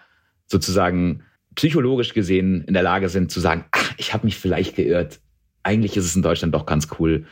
sozusagen 0.46 1.22
psychologisch 1.54 2.12
gesehen 2.12 2.64
in 2.66 2.74
der 2.74 2.83
Lage 2.83 3.09
sind 3.09 3.30
zu 3.30 3.38
sagen, 3.40 3.64
ach, 3.70 3.94
ich 3.96 4.12
habe 4.12 4.26
mich 4.26 4.37
vielleicht 4.37 4.76
geirrt. 4.76 5.20
Eigentlich 5.62 5.96
ist 5.96 6.06
es 6.06 6.16
in 6.16 6.22
Deutschland 6.22 6.54
doch 6.54 6.66
ganz 6.66 6.88
cool. 6.98 7.26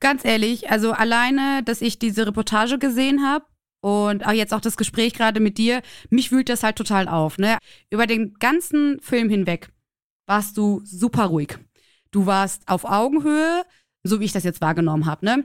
Ganz 0.00 0.24
ehrlich, 0.24 0.70
also 0.70 0.92
alleine, 0.92 1.62
dass 1.64 1.82
ich 1.82 1.98
diese 1.98 2.26
Reportage 2.26 2.78
gesehen 2.78 3.22
habe, 3.22 3.44
und 3.80 4.26
auch 4.26 4.32
jetzt 4.32 4.52
auch 4.52 4.60
das 4.60 4.76
Gespräch 4.76 5.14
gerade 5.14 5.40
mit 5.40 5.58
dir, 5.58 5.82
mich 6.10 6.32
wühlt 6.32 6.48
das 6.48 6.62
halt 6.62 6.76
total 6.76 7.08
auf. 7.08 7.38
Ne? 7.38 7.58
Über 7.90 8.06
den 8.06 8.34
ganzen 8.34 9.00
Film 9.00 9.28
hinweg 9.28 9.70
warst 10.26 10.56
du 10.56 10.82
super 10.84 11.24
ruhig. 11.26 11.58
Du 12.10 12.26
warst 12.26 12.68
auf 12.68 12.84
Augenhöhe, 12.84 13.64
so 14.02 14.20
wie 14.20 14.24
ich 14.24 14.32
das 14.32 14.44
jetzt 14.44 14.60
wahrgenommen 14.60 15.06
habe, 15.06 15.24
ne? 15.24 15.44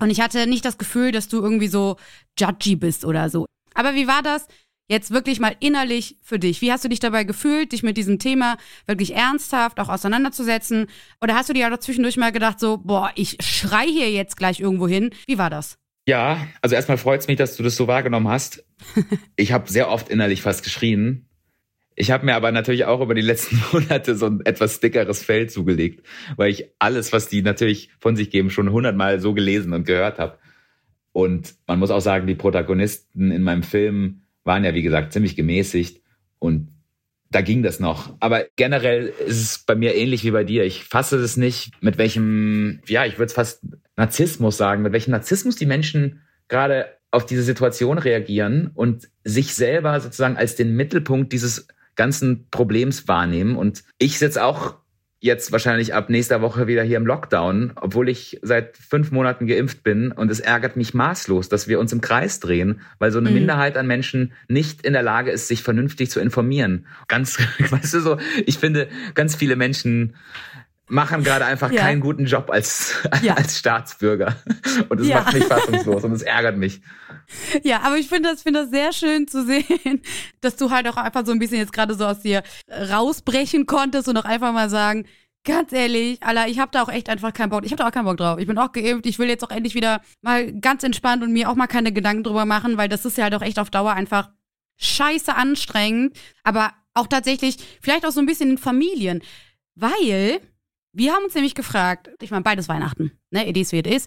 Und 0.00 0.10
ich 0.10 0.20
hatte 0.20 0.46
nicht 0.46 0.64
das 0.64 0.78
Gefühl, 0.78 1.12
dass 1.12 1.28
du 1.28 1.40
irgendwie 1.40 1.68
so 1.68 1.96
judgy 2.38 2.76
bist 2.76 3.04
oder 3.04 3.30
so. 3.30 3.46
Aber 3.74 3.94
wie 3.94 4.06
war 4.06 4.22
das 4.22 4.46
jetzt 4.88 5.10
wirklich 5.10 5.40
mal 5.40 5.56
innerlich 5.60 6.16
für 6.22 6.38
dich? 6.38 6.60
Wie 6.62 6.72
hast 6.72 6.84
du 6.84 6.88
dich 6.88 7.00
dabei 7.00 7.24
gefühlt, 7.24 7.72
dich 7.72 7.82
mit 7.82 7.96
diesem 7.96 8.18
Thema 8.18 8.56
wirklich 8.86 9.14
ernsthaft 9.14 9.80
auch 9.80 9.88
auseinanderzusetzen? 9.88 10.86
Oder 11.20 11.34
hast 11.34 11.48
du 11.48 11.52
dir 11.52 11.72
auch 11.72 11.78
zwischendurch 11.78 12.16
mal 12.16 12.32
gedacht, 12.32 12.60
so, 12.60 12.78
boah, 12.78 13.10
ich 13.16 13.38
schrei 13.40 13.86
hier 13.86 14.10
jetzt 14.10 14.36
gleich 14.36 14.60
irgendwo 14.60 14.86
hin? 14.88 15.10
Wie 15.26 15.38
war 15.38 15.50
das? 15.50 15.78
Ja, 16.08 16.48
also 16.62 16.74
erstmal 16.74 16.96
freut 16.96 17.20
es 17.20 17.28
mich, 17.28 17.36
dass 17.36 17.54
du 17.58 17.62
das 17.62 17.76
so 17.76 17.86
wahrgenommen 17.86 18.28
hast. 18.28 18.64
Ich 19.36 19.52
habe 19.52 19.70
sehr 19.70 19.90
oft 19.90 20.08
innerlich 20.08 20.40
fast 20.40 20.64
geschrien. 20.64 21.26
Ich 21.96 22.10
habe 22.10 22.24
mir 22.24 22.34
aber 22.34 22.50
natürlich 22.50 22.86
auch 22.86 23.02
über 23.02 23.14
die 23.14 23.20
letzten 23.20 23.60
Monate 23.72 24.16
so 24.16 24.24
ein 24.24 24.40
etwas 24.46 24.80
dickeres 24.80 25.22
Fell 25.22 25.50
zugelegt, 25.50 26.06
weil 26.36 26.50
ich 26.50 26.70
alles, 26.78 27.12
was 27.12 27.28
die 27.28 27.42
natürlich 27.42 27.90
von 28.00 28.16
sich 28.16 28.30
geben, 28.30 28.48
schon 28.48 28.72
hundertmal 28.72 29.20
so 29.20 29.34
gelesen 29.34 29.74
und 29.74 29.84
gehört 29.84 30.18
habe. 30.18 30.38
Und 31.12 31.56
man 31.66 31.78
muss 31.78 31.90
auch 31.90 32.00
sagen, 32.00 32.26
die 32.26 32.34
Protagonisten 32.34 33.30
in 33.30 33.42
meinem 33.42 33.62
Film 33.62 34.22
waren 34.44 34.64
ja, 34.64 34.72
wie 34.72 34.82
gesagt, 34.82 35.12
ziemlich 35.12 35.36
gemäßigt 35.36 36.00
und 36.38 36.68
da 37.30 37.42
ging 37.42 37.62
das 37.62 37.80
noch. 37.80 38.16
Aber 38.20 38.46
generell 38.56 39.12
ist 39.26 39.42
es 39.42 39.58
bei 39.58 39.74
mir 39.74 39.94
ähnlich 39.94 40.24
wie 40.24 40.30
bei 40.30 40.44
dir. 40.44 40.64
Ich 40.64 40.84
fasse 40.84 41.18
es 41.18 41.36
nicht, 41.36 41.72
mit 41.82 41.98
welchem, 41.98 42.80
ja, 42.86 43.04
ich 43.04 43.18
würde 43.18 43.26
es 43.26 43.34
fast 43.34 43.62
Narzissmus 43.98 44.56
sagen, 44.56 44.82
mit 44.82 44.92
welchem 44.92 45.10
Narzissmus 45.10 45.56
die 45.56 45.66
Menschen 45.66 46.22
gerade 46.46 46.86
auf 47.10 47.26
diese 47.26 47.42
Situation 47.42 47.98
reagieren 47.98 48.70
und 48.74 49.08
sich 49.24 49.54
selber 49.54 50.00
sozusagen 50.00 50.36
als 50.36 50.56
den 50.56 50.76
Mittelpunkt 50.76 51.32
dieses 51.32 51.68
ganzen 51.96 52.46
Problems 52.50 53.08
wahrnehmen. 53.08 53.56
Und 53.56 53.82
ich 53.98 54.18
sitze 54.18 54.44
auch 54.44 54.76
jetzt 55.20 55.50
wahrscheinlich 55.50 55.94
ab 55.94 56.10
nächster 56.10 56.40
Woche 56.42 56.68
wieder 56.68 56.84
hier 56.84 56.96
im 56.96 57.06
Lockdown, 57.06 57.72
obwohl 57.74 58.08
ich 58.08 58.38
seit 58.42 58.76
fünf 58.76 59.10
Monaten 59.10 59.48
geimpft 59.48 59.82
bin. 59.82 60.12
Und 60.12 60.30
es 60.30 60.38
ärgert 60.38 60.76
mich 60.76 60.94
maßlos, 60.94 61.48
dass 61.48 61.66
wir 61.66 61.80
uns 61.80 61.92
im 61.92 62.00
Kreis 62.00 62.38
drehen, 62.38 62.82
weil 63.00 63.10
so 63.10 63.18
eine 63.18 63.30
mhm. 63.30 63.34
Minderheit 63.34 63.76
an 63.76 63.88
Menschen 63.88 64.32
nicht 64.46 64.86
in 64.86 64.92
der 64.92 65.02
Lage 65.02 65.32
ist, 65.32 65.48
sich 65.48 65.64
vernünftig 65.64 66.10
zu 66.10 66.20
informieren. 66.20 66.86
Ganz, 67.08 67.38
weißt 67.58 67.94
du 67.94 68.00
so, 68.00 68.18
ich 68.46 68.58
finde, 68.58 68.86
ganz 69.14 69.34
viele 69.34 69.56
Menschen 69.56 70.14
machen 70.88 71.22
gerade 71.22 71.44
einfach 71.44 71.70
ja. 71.70 71.82
keinen 71.82 72.00
guten 72.00 72.26
Job 72.26 72.50
als, 72.50 72.94
ja. 73.22 73.34
als 73.34 73.58
Staatsbürger. 73.58 74.36
Und 74.88 75.00
es 75.00 75.08
ja. 75.08 75.20
macht 75.20 75.34
mich 75.34 75.44
fassungslos 75.44 76.04
und 76.04 76.12
es 76.12 76.22
ärgert 76.22 76.56
mich. 76.56 76.80
Ja, 77.62 77.80
aber 77.82 77.98
ich 77.98 78.08
finde 78.08 78.30
das, 78.30 78.42
finde 78.42 78.62
das 78.62 78.70
sehr 78.70 78.92
schön 78.92 79.28
zu 79.28 79.44
sehen, 79.44 80.02
dass 80.40 80.56
du 80.56 80.70
halt 80.70 80.88
auch 80.88 80.96
einfach 80.96 81.26
so 81.26 81.32
ein 81.32 81.38
bisschen 81.38 81.58
jetzt 81.58 81.72
gerade 81.72 81.94
so 81.94 82.06
aus 82.06 82.20
dir 82.20 82.42
rausbrechen 82.70 83.66
konntest 83.66 84.08
und 84.08 84.16
auch 84.16 84.24
einfach 84.24 84.52
mal 84.52 84.70
sagen, 84.70 85.06
ganz 85.44 85.72
ehrlich, 85.72 86.22
Alter, 86.22 86.48
ich 86.48 86.58
habe 86.58 86.70
da 86.72 86.82
auch 86.82 86.88
echt 86.88 87.08
einfach 87.08 87.32
keinen 87.32 87.50
Bock. 87.50 87.64
Ich 87.64 87.72
habe 87.72 87.82
da 87.82 87.88
auch 87.88 87.92
keinen 87.92 88.04
Bock 88.04 88.16
drauf. 88.16 88.38
Ich 88.38 88.46
bin 88.46 88.58
auch 88.58 88.72
geimpft. 88.72 89.06
Ich 89.06 89.18
will 89.18 89.28
jetzt 89.28 89.44
auch 89.44 89.50
endlich 89.50 89.74
wieder 89.74 90.00
mal 90.20 90.52
ganz 90.52 90.82
entspannt 90.82 91.22
und 91.22 91.32
mir 91.32 91.48
auch 91.48 91.54
mal 91.54 91.66
keine 91.66 91.92
Gedanken 91.92 92.22
drüber 92.22 92.44
machen, 92.44 92.76
weil 92.76 92.88
das 92.88 93.04
ist 93.04 93.16
ja 93.16 93.24
halt 93.24 93.34
auch 93.34 93.42
echt 93.42 93.58
auf 93.58 93.70
Dauer 93.70 93.92
einfach 93.92 94.30
scheiße 94.76 95.34
anstrengend. 95.34 96.16
Aber 96.44 96.72
auch 96.94 97.06
tatsächlich, 97.06 97.56
vielleicht 97.80 98.04
auch 98.04 98.10
so 98.10 98.20
ein 98.20 98.26
bisschen 98.26 98.50
in 98.50 98.58
Familien. 98.58 99.22
Weil 99.74 100.40
wir 100.92 101.14
haben 101.14 101.24
uns 101.24 101.34
nämlich 101.34 101.54
gefragt, 101.54 102.10
ich 102.20 102.30
meine, 102.30 102.42
beides 102.42 102.68
Weihnachten, 102.68 103.12
ne, 103.30 103.48
it 103.48 103.56
is 103.56 103.72
wie 103.72 103.78
it 103.78 103.86
is. 103.86 104.06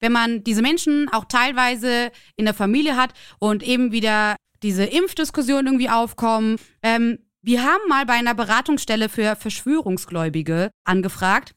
Wenn 0.00 0.12
man 0.12 0.44
diese 0.44 0.62
Menschen 0.62 1.08
auch 1.08 1.24
teilweise 1.24 2.12
in 2.36 2.44
der 2.44 2.54
Familie 2.54 2.96
hat 2.96 3.14
und 3.40 3.62
eben 3.62 3.90
wieder 3.90 4.36
diese 4.62 4.84
Impfdiskussion 4.84 5.66
irgendwie 5.66 5.88
aufkommen. 5.88 6.56
Ähm, 6.82 7.18
wir 7.42 7.62
haben 7.62 7.88
mal 7.88 8.06
bei 8.06 8.14
einer 8.14 8.34
Beratungsstelle 8.34 9.08
für 9.08 9.36
Verschwörungsgläubige 9.36 10.70
angefragt, 10.84 11.54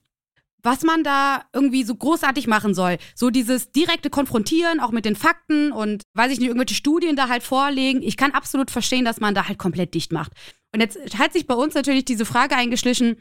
was 0.64 0.84
man 0.84 1.04
da 1.04 1.44
irgendwie 1.54 1.84
so 1.84 1.96
großartig 1.96 2.46
machen 2.46 2.76
soll. 2.76 2.98
So 3.16 3.32
dieses 3.32 3.72
direkte 3.72 4.12
Konfrontieren, 4.12 4.80
auch 4.80 4.92
mit 4.92 5.06
den 5.06 5.16
Fakten 5.16 5.72
und, 5.72 6.04
weiß 6.14 6.32
ich 6.32 6.40
nicht, 6.40 6.50
irgendwelche 6.50 6.76
Studien 6.76 7.16
da 7.16 7.30
halt 7.30 7.42
vorlegen. 7.42 8.04
Ich 8.04 8.16
kann 8.16 8.32
absolut 8.32 8.70
verstehen, 8.70 9.06
dass 9.06 9.20
man 9.20 9.34
da 9.34 9.48
halt 9.48 9.58
komplett 9.58 9.96
dicht 9.96 10.12
macht. 10.12 10.34
Und 10.74 10.82
jetzt 10.82 11.18
hat 11.18 11.34
sich 11.34 11.48
bei 11.48 11.56
uns 11.56 11.74
natürlich 11.74 12.06
diese 12.06 12.26
Frage 12.26 12.56
eingeschlichen, 12.56 13.18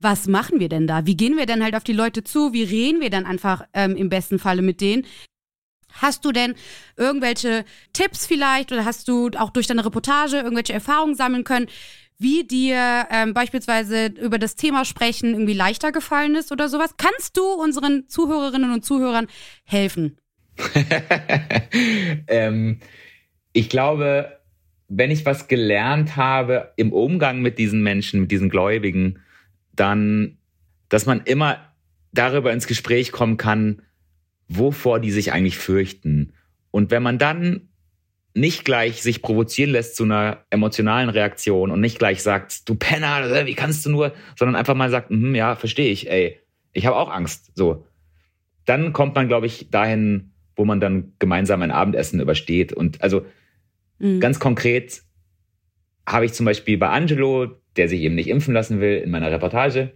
was 0.00 0.26
machen 0.26 0.60
wir 0.60 0.68
denn 0.68 0.86
da? 0.86 1.06
Wie 1.06 1.16
gehen 1.16 1.36
wir 1.36 1.46
denn 1.46 1.62
halt 1.62 1.74
auf 1.74 1.84
die 1.84 1.92
Leute 1.92 2.22
zu? 2.24 2.52
Wie 2.52 2.62
reden 2.62 3.00
wir 3.00 3.10
dann 3.10 3.26
einfach 3.26 3.66
ähm, 3.74 3.96
im 3.96 4.08
besten 4.08 4.38
Falle 4.38 4.62
mit 4.62 4.80
denen? 4.80 5.04
Hast 5.92 6.24
du 6.24 6.32
denn 6.32 6.54
irgendwelche 6.96 7.64
Tipps 7.92 8.26
vielleicht 8.26 8.70
oder 8.70 8.84
hast 8.84 9.08
du 9.08 9.30
auch 9.36 9.50
durch 9.50 9.66
deine 9.66 9.84
Reportage 9.84 10.36
irgendwelche 10.36 10.72
Erfahrungen 10.72 11.14
sammeln 11.14 11.44
können, 11.44 11.66
wie 12.18 12.44
dir 12.44 13.06
ähm, 13.10 13.32
beispielsweise 13.32 14.06
über 14.06 14.38
das 14.38 14.56
Thema 14.56 14.84
sprechen 14.84 15.32
irgendwie 15.32 15.54
leichter 15.54 15.92
gefallen 15.92 16.34
ist 16.34 16.52
oder 16.52 16.68
sowas? 16.68 16.94
Kannst 16.96 17.36
du 17.36 17.44
unseren 17.44 18.08
Zuhörerinnen 18.08 18.72
und 18.72 18.84
Zuhörern 18.84 19.28
helfen? 19.64 20.18
ähm, 22.26 22.80
ich 23.52 23.68
glaube, 23.68 24.38
wenn 24.88 25.10
ich 25.10 25.26
was 25.26 25.48
gelernt 25.48 26.16
habe 26.16 26.72
im 26.76 26.92
Umgang 26.92 27.40
mit 27.40 27.58
diesen 27.58 27.82
Menschen, 27.82 28.22
mit 28.22 28.30
diesen 28.30 28.50
Gläubigen, 28.50 29.20
dann, 29.80 30.38
dass 30.88 31.06
man 31.06 31.22
immer 31.24 31.58
darüber 32.12 32.52
ins 32.52 32.66
Gespräch 32.66 33.12
kommen 33.12 33.36
kann, 33.36 33.82
wovor 34.48 35.00
die 35.00 35.10
sich 35.10 35.32
eigentlich 35.32 35.58
fürchten. 35.58 36.32
Und 36.70 36.90
wenn 36.90 37.02
man 37.02 37.18
dann 37.18 37.68
nicht 38.34 38.64
gleich 38.64 39.02
sich 39.02 39.20
provozieren 39.20 39.70
lässt 39.70 39.96
zu 39.96 40.04
einer 40.04 40.44
emotionalen 40.50 41.10
Reaktion 41.10 41.70
und 41.70 41.80
nicht 41.80 41.98
gleich 41.98 42.22
sagt, 42.22 42.68
du 42.68 42.74
Penner, 42.74 43.46
wie 43.46 43.54
kannst 43.54 43.84
du 43.84 43.90
nur, 43.90 44.12
sondern 44.36 44.54
einfach 44.54 44.74
mal 44.74 44.90
sagt, 44.90 45.10
mm, 45.10 45.34
ja, 45.34 45.56
verstehe 45.56 45.90
ich, 45.90 46.10
ey, 46.10 46.38
ich 46.72 46.86
habe 46.86 46.96
auch 46.96 47.10
Angst, 47.10 47.52
so. 47.54 47.86
Dann 48.64 48.92
kommt 48.92 49.14
man, 49.14 49.28
glaube 49.28 49.46
ich, 49.46 49.70
dahin, 49.70 50.32
wo 50.54 50.64
man 50.64 50.80
dann 50.80 51.14
gemeinsam 51.18 51.62
ein 51.62 51.70
Abendessen 51.70 52.20
übersteht. 52.20 52.72
Und 52.72 53.02
also 53.02 53.24
mhm. 53.98 54.20
ganz 54.20 54.38
konkret 54.38 55.02
habe 56.06 56.26
ich 56.26 56.32
zum 56.32 56.46
Beispiel 56.46 56.78
bei 56.78 56.88
Angelo, 56.88 57.57
der 57.78 57.88
sich 57.88 58.00
eben 58.02 58.14
nicht 58.14 58.28
impfen 58.28 58.54
lassen 58.54 58.80
will, 58.80 58.98
in 58.98 59.10
meiner 59.10 59.30
Reportage, 59.30 59.92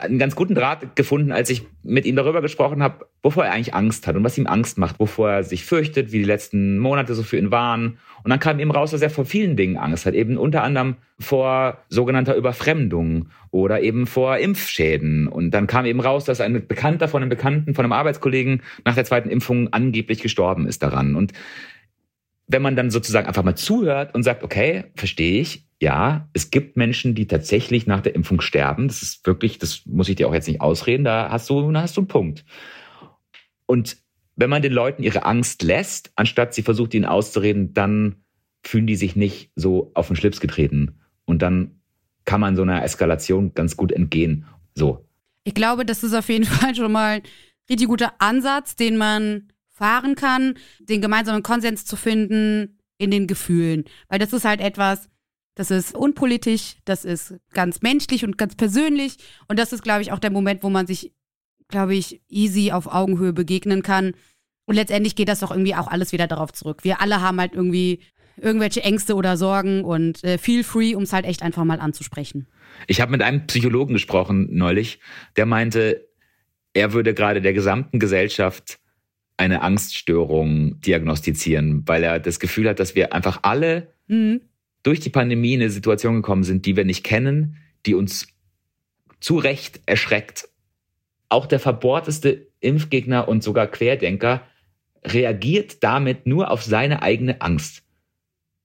einen 0.00 0.18
ganz 0.18 0.34
guten 0.36 0.54
Draht 0.54 0.96
gefunden, 0.96 1.32
als 1.32 1.48
ich 1.48 1.62
mit 1.82 2.06
ihm 2.06 2.16
darüber 2.16 2.42
gesprochen 2.42 2.82
habe, 2.82 3.06
wovor 3.22 3.44
er 3.44 3.52
eigentlich 3.52 3.74
Angst 3.74 4.06
hat 4.06 4.16
und 4.16 4.24
was 4.24 4.36
ihm 4.36 4.46
Angst 4.46 4.78
macht, 4.78 4.98
wovor 4.98 5.30
er 5.30 5.42
sich 5.44 5.64
fürchtet, 5.64 6.12
wie 6.12 6.18
die 6.18 6.24
letzten 6.24 6.78
Monate 6.78 7.14
so 7.14 7.22
für 7.22 7.38
ihn 7.38 7.50
waren. 7.50 7.98
Und 8.22 8.30
dann 8.30 8.40
kam 8.40 8.58
ihm 8.58 8.70
raus, 8.70 8.90
dass 8.90 9.02
er 9.02 9.10
vor 9.10 9.24
vielen 9.24 9.56
Dingen 9.56 9.76
Angst 9.76 10.04
hat, 10.04 10.14
eben 10.14 10.36
unter 10.36 10.62
anderem 10.62 10.96
vor 11.18 11.78
sogenannter 11.88 12.34
Überfremdung 12.34 13.28
oder 13.50 13.80
eben 13.80 14.06
vor 14.06 14.38
Impfschäden. 14.38 15.28
Und 15.28 15.52
dann 15.52 15.66
kam 15.66 15.86
eben 15.86 16.00
raus, 16.00 16.24
dass 16.24 16.40
ein 16.40 16.66
Bekannter 16.66 17.08
von 17.08 17.22
einem 17.22 17.30
Bekannten, 17.30 17.74
von 17.74 17.84
einem 17.84 17.92
Arbeitskollegen 17.92 18.62
nach 18.84 18.94
der 18.94 19.04
zweiten 19.04 19.30
Impfung 19.30 19.72
angeblich 19.72 20.20
gestorben 20.20 20.66
ist 20.66 20.82
daran. 20.82 21.14
Und 21.14 21.32
wenn 22.48 22.62
man 22.62 22.76
dann 22.76 22.90
sozusagen 22.90 23.26
einfach 23.26 23.44
mal 23.44 23.56
zuhört 23.56 24.14
und 24.14 24.22
sagt, 24.22 24.42
okay, 24.42 24.84
verstehe 24.94 25.40
ich, 25.40 25.65
ja, 25.80 26.28
es 26.32 26.50
gibt 26.50 26.76
Menschen, 26.76 27.14
die 27.14 27.26
tatsächlich 27.26 27.86
nach 27.86 28.00
der 28.00 28.14
Impfung 28.14 28.40
sterben. 28.40 28.88
Das 28.88 29.02
ist 29.02 29.26
wirklich, 29.26 29.58
das 29.58 29.84
muss 29.84 30.08
ich 30.08 30.16
dir 30.16 30.28
auch 30.28 30.34
jetzt 30.34 30.48
nicht 30.48 30.60
ausreden, 30.60 31.04
da 31.04 31.30
hast 31.30 31.50
du, 31.50 31.70
da 31.70 31.82
hast 31.82 31.96
du 31.96 32.02
einen 32.02 32.08
Punkt. 32.08 32.44
Und 33.66 33.98
wenn 34.36 34.50
man 34.50 34.62
den 34.62 34.72
Leuten 34.72 35.02
ihre 35.02 35.24
Angst 35.24 35.62
lässt, 35.62 36.12
anstatt 36.14 36.54
sie 36.54 36.62
versucht, 36.62 36.94
ihnen 36.94 37.04
auszureden, 37.04 37.74
dann 37.74 38.16
fühlen 38.62 38.86
die 38.86 38.96
sich 38.96 39.16
nicht 39.16 39.50
so 39.54 39.90
auf 39.94 40.06
den 40.08 40.16
Schlips 40.16 40.40
getreten. 40.40 41.00
Und 41.24 41.42
dann 41.42 41.80
kann 42.24 42.40
man 42.40 42.56
so 42.56 42.62
einer 42.62 42.82
Eskalation 42.82 43.54
ganz 43.54 43.76
gut 43.76 43.92
entgehen. 43.92 44.46
So. 44.74 45.06
Ich 45.44 45.54
glaube, 45.54 45.84
das 45.84 46.02
ist 46.02 46.14
auf 46.14 46.28
jeden 46.28 46.44
Fall 46.46 46.74
schon 46.74 46.92
mal 46.92 47.16
ein 47.16 47.22
richtig 47.68 47.88
guter 47.88 48.14
Ansatz, 48.18 48.76
den 48.76 48.96
man 48.96 49.52
fahren 49.68 50.14
kann, 50.14 50.54
den 50.80 51.02
gemeinsamen 51.02 51.42
Konsens 51.42 51.84
zu 51.84 51.96
finden 51.96 52.78
in 52.98 53.10
den 53.10 53.26
Gefühlen. 53.26 53.84
Weil 54.08 54.18
das 54.18 54.32
ist 54.32 54.44
halt 54.44 54.60
etwas, 54.60 55.08
das 55.56 55.70
ist 55.70 55.94
unpolitisch, 55.94 56.76
das 56.84 57.04
ist 57.04 57.34
ganz 57.52 57.80
menschlich 57.80 58.24
und 58.24 58.38
ganz 58.38 58.54
persönlich. 58.54 59.16
Und 59.48 59.58
das 59.58 59.72
ist, 59.72 59.82
glaube 59.82 60.02
ich, 60.02 60.12
auch 60.12 60.18
der 60.18 60.30
Moment, 60.30 60.62
wo 60.62 60.68
man 60.68 60.86
sich, 60.86 61.12
glaube 61.68 61.94
ich, 61.94 62.20
easy 62.28 62.72
auf 62.72 62.86
Augenhöhe 62.86 63.32
begegnen 63.32 63.82
kann. 63.82 64.12
Und 64.66 64.74
letztendlich 64.74 65.16
geht 65.16 65.28
das 65.28 65.40
doch 65.40 65.50
irgendwie 65.50 65.74
auch 65.74 65.88
alles 65.88 66.12
wieder 66.12 66.26
darauf 66.26 66.52
zurück. 66.52 66.84
Wir 66.84 67.00
alle 67.00 67.22
haben 67.22 67.40
halt 67.40 67.54
irgendwie 67.54 68.00
irgendwelche 68.36 68.82
Ängste 68.82 69.14
oder 69.14 69.38
Sorgen 69.38 69.82
und 69.82 70.22
äh, 70.24 70.36
feel 70.36 70.62
free, 70.62 70.94
um 70.94 71.04
es 71.04 71.14
halt 71.14 71.24
echt 71.24 71.42
einfach 71.42 71.64
mal 71.64 71.80
anzusprechen. 71.80 72.46
Ich 72.86 73.00
habe 73.00 73.10
mit 73.10 73.22
einem 73.22 73.46
Psychologen 73.46 73.94
gesprochen 73.94 74.48
neulich, 74.50 75.00
der 75.36 75.46
meinte, 75.46 76.06
er 76.74 76.92
würde 76.92 77.14
gerade 77.14 77.40
der 77.40 77.54
gesamten 77.54 77.98
Gesellschaft 77.98 78.78
eine 79.38 79.62
Angststörung 79.62 80.82
diagnostizieren, 80.82 81.82
weil 81.86 82.02
er 82.02 82.20
das 82.20 82.40
Gefühl 82.40 82.68
hat, 82.68 82.78
dass 82.78 82.94
wir 82.94 83.14
einfach 83.14 83.38
alle 83.42 83.94
mhm. 84.06 84.42
Durch 84.86 85.00
die 85.00 85.10
Pandemie 85.10 85.54
in 85.54 85.60
eine 85.60 85.70
Situation 85.70 86.14
gekommen 86.14 86.44
sind, 86.44 86.64
die 86.64 86.76
wir 86.76 86.84
nicht 86.84 87.02
kennen, 87.02 87.56
die 87.86 87.94
uns 87.94 88.28
zu 89.20 89.36
Recht 89.38 89.80
erschreckt. 89.86 90.48
Auch 91.28 91.46
der 91.46 91.58
verbohrteste 91.58 92.46
Impfgegner 92.60 93.26
und 93.26 93.42
sogar 93.42 93.66
Querdenker 93.66 94.42
reagiert 95.04 95.82
damit 95.82 96.26
nur 96.26 96.50
auf 96.50 96.62
seine 96.62 97.02
eigene 97.02 97.40
Angst. 97.40 97.82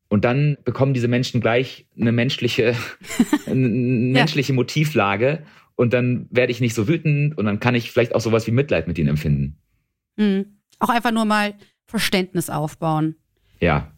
Und 0.09 0.25
dann 0.25 0.57
bekommen 0.63 0.93
diese 0.93 1.07
Menschen 1.07 1.41
gleich 1.41 1.87
eine 1.99 2.11
menschliche, 2.11 2.75
eine 3.47 3.67
menschliche 3.67 4.51
ja. 4.51 4.55
Motivlage. 4.55 5.43
Und 5.75 5.93
dann 5.93 6.27
werde 6.29 6.51
ich 6.51 6.61
nicht 6.61 6.75
so 6.75 6.87
wütend 6.87 7.37
und 7.37 7.45
dann 7.45 7.59
kann 7.59 7.73
ich 7.73 7.91
vielleicht 7.91 8.13
auch 8.13 8.21
sowas 8.21 8.45
wie 8.45 8.51
Mitleid 8.51 8.87
mit 8.87 8.99
ihnen 8.99 9.09
empfinden. 9.09 9.57
Mhm. 10.17 10.57
Auch 10.79 10.89
einfach 10.89 11.11
nur 11.11 11.25
mal 11.25 11.55
Verständnis 11.87 12.49
aufbauen. 12.49 13.15
Ja. 13.59 13.91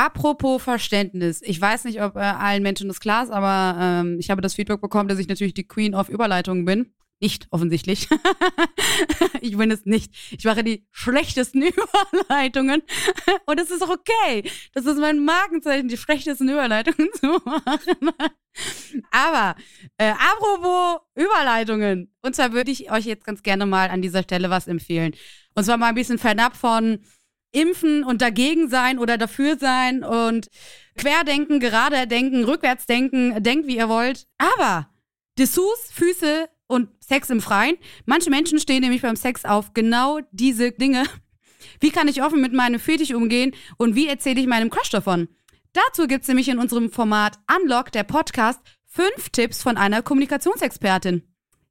Apropos 0.00 0.62
Verständnis. 0.62 1.42
Ich 1.42 1.60
weiß 1.60 1.84
nicht, 1.84 2.00
ob 2.00 2.16
äh, 2.16 2.20
allen 2.20 2.62
Menschen 2.62 2.88
das 2.88 3.00
klar 3.00 3.22
ist, 3.22 3.28
aber 3.28 3.78
ähm, 3.78 4.16
ich 4.18 4.30
habe 4.30 4.40
das 4.40 4.54
Feedback 4.54 4.80
bekommen, 4.80 5.10
dass 5.10 5.18
ich 5.18 5.28
natürlich 5.28 5.52
die 5.52 5.68
Queen 5.68 5.94
of 5.94 6.08
Überleitungen 6.08 6.64
bin. 6.64 6.94
Nicht 7.20 7.48
offensichtlich. 7.50 8.08
ich 9.42 9.58
bin 9.58 9.70
es 9.70 9.84
nicht. 9.84 10.10
Ich 10.30 10.44
mache 10.44 10.64
die 10.64 10.86
schlechtesten 10.90 11.62
Überleitungen. 12.22 12.82
Und 13.44 13.60
es 13.60 13.70
ist 13.70 13.82
auch 13.82 13.90
okay. 13.90 14.50
Das 14.72 14.86
ist 14.86 14.96
mein 14.96 15.22
Markenzeichen, 15.22 15.88
die 15.88 15.98
schlechtesten 15.98 16.48
Überleitungen 16.48 17.10
zu 17.12 17.38
machen. 17.44 18.10
Aber 19.10 19.54
äh, 19.98 20.12
apropos 20.12 21.02
Überleitungen. 21.14 22.10
Und 22.22 22.34
zwar 22.34 22.54
würde 22.54 22.70
ich 22.70 22.90
euch 22.90 23.04
jetzt 23.04 23.26
ganz 23.26 23.42
gerne 23.42 23.66
mal 23.66 23.90
an 23.90 24.00
dieser 24.00 24.22
Stelle 24.22 24.48
was 24.48 24.66
empfehlen. 24.66 25.14
Und 25.54 25.64
zwar 25.64 25.76
mal 25.76 25.88
ein 25.88 25.94
bisschen 25.94 26.16
fernab 26.16 26.56
von 26.56 27.00
Impfen 27.52 28.04
und 28.04 28.22
dagegen 28.22 28.68
sein 28.68 28.98
oder 28.98 29.18
dafür 29.18 29.58
sein 29.58 30.04
und 30.04 30.48
querdenken, 30.96 31.60
gerade 31.60 32.06
denken, 32.06 32.44
rückwärts 32.44 32.86
denken, 32.86 33.42
denkt 33.42 33.66
wie 33.66 33.76
ihr 33.76 33.88
wollt. 33.88 34.26
Aber 34.38 34.88
Dessous, 35.38 35.90
Füße 35.92 36.48
und 36.66 36.90
Sex 37.00 37.30
im 37.30 37.40
Freien. 37.40 37.76
Manche 38.04 38.30
Menschen 38.30 38.60
stehen 38.60 38.82
nämlich 38.82 39.02
beim 39.02 39.16
Sex 39.16 39.44
auf 39.44 39.74
genau 39.74 40.20
diese 40.30 40.72
Dinge. 40.72 41.04
Wie 41.80 41.90
kann 41.90 42.08
ich 42.08 42.22
offen 42.22 42.40
mit 42.40 42.52
meinem 42.52 42.80
Fetisch 42.80 43.12
umgehen 43.12 43.54
und 43.76 43.94
wie 43.94 44.06
erzähle 44.06 44.40
ich 44.40 44.46
meinem 44.46 44.70
Crush 44.70 44.90
davon? 44.90 45.28
Dazu 45.72 46.06
gibt 46.06 46.22
es 46.22 46.28
nämlich 46.28 46.48
in 46.48 46.58
unserem 46.58 46.90
Format 46.90 47.38
Unlock, 47.54 47.92
der 47.92 48.04
Podcast, 48.04 48.60
fünf 48.86 49.30
Tipps 49.30 49.62
von 49.62 49.76
einer 49.76 50.02
Kommunikationsexpertin. 50.02 51.29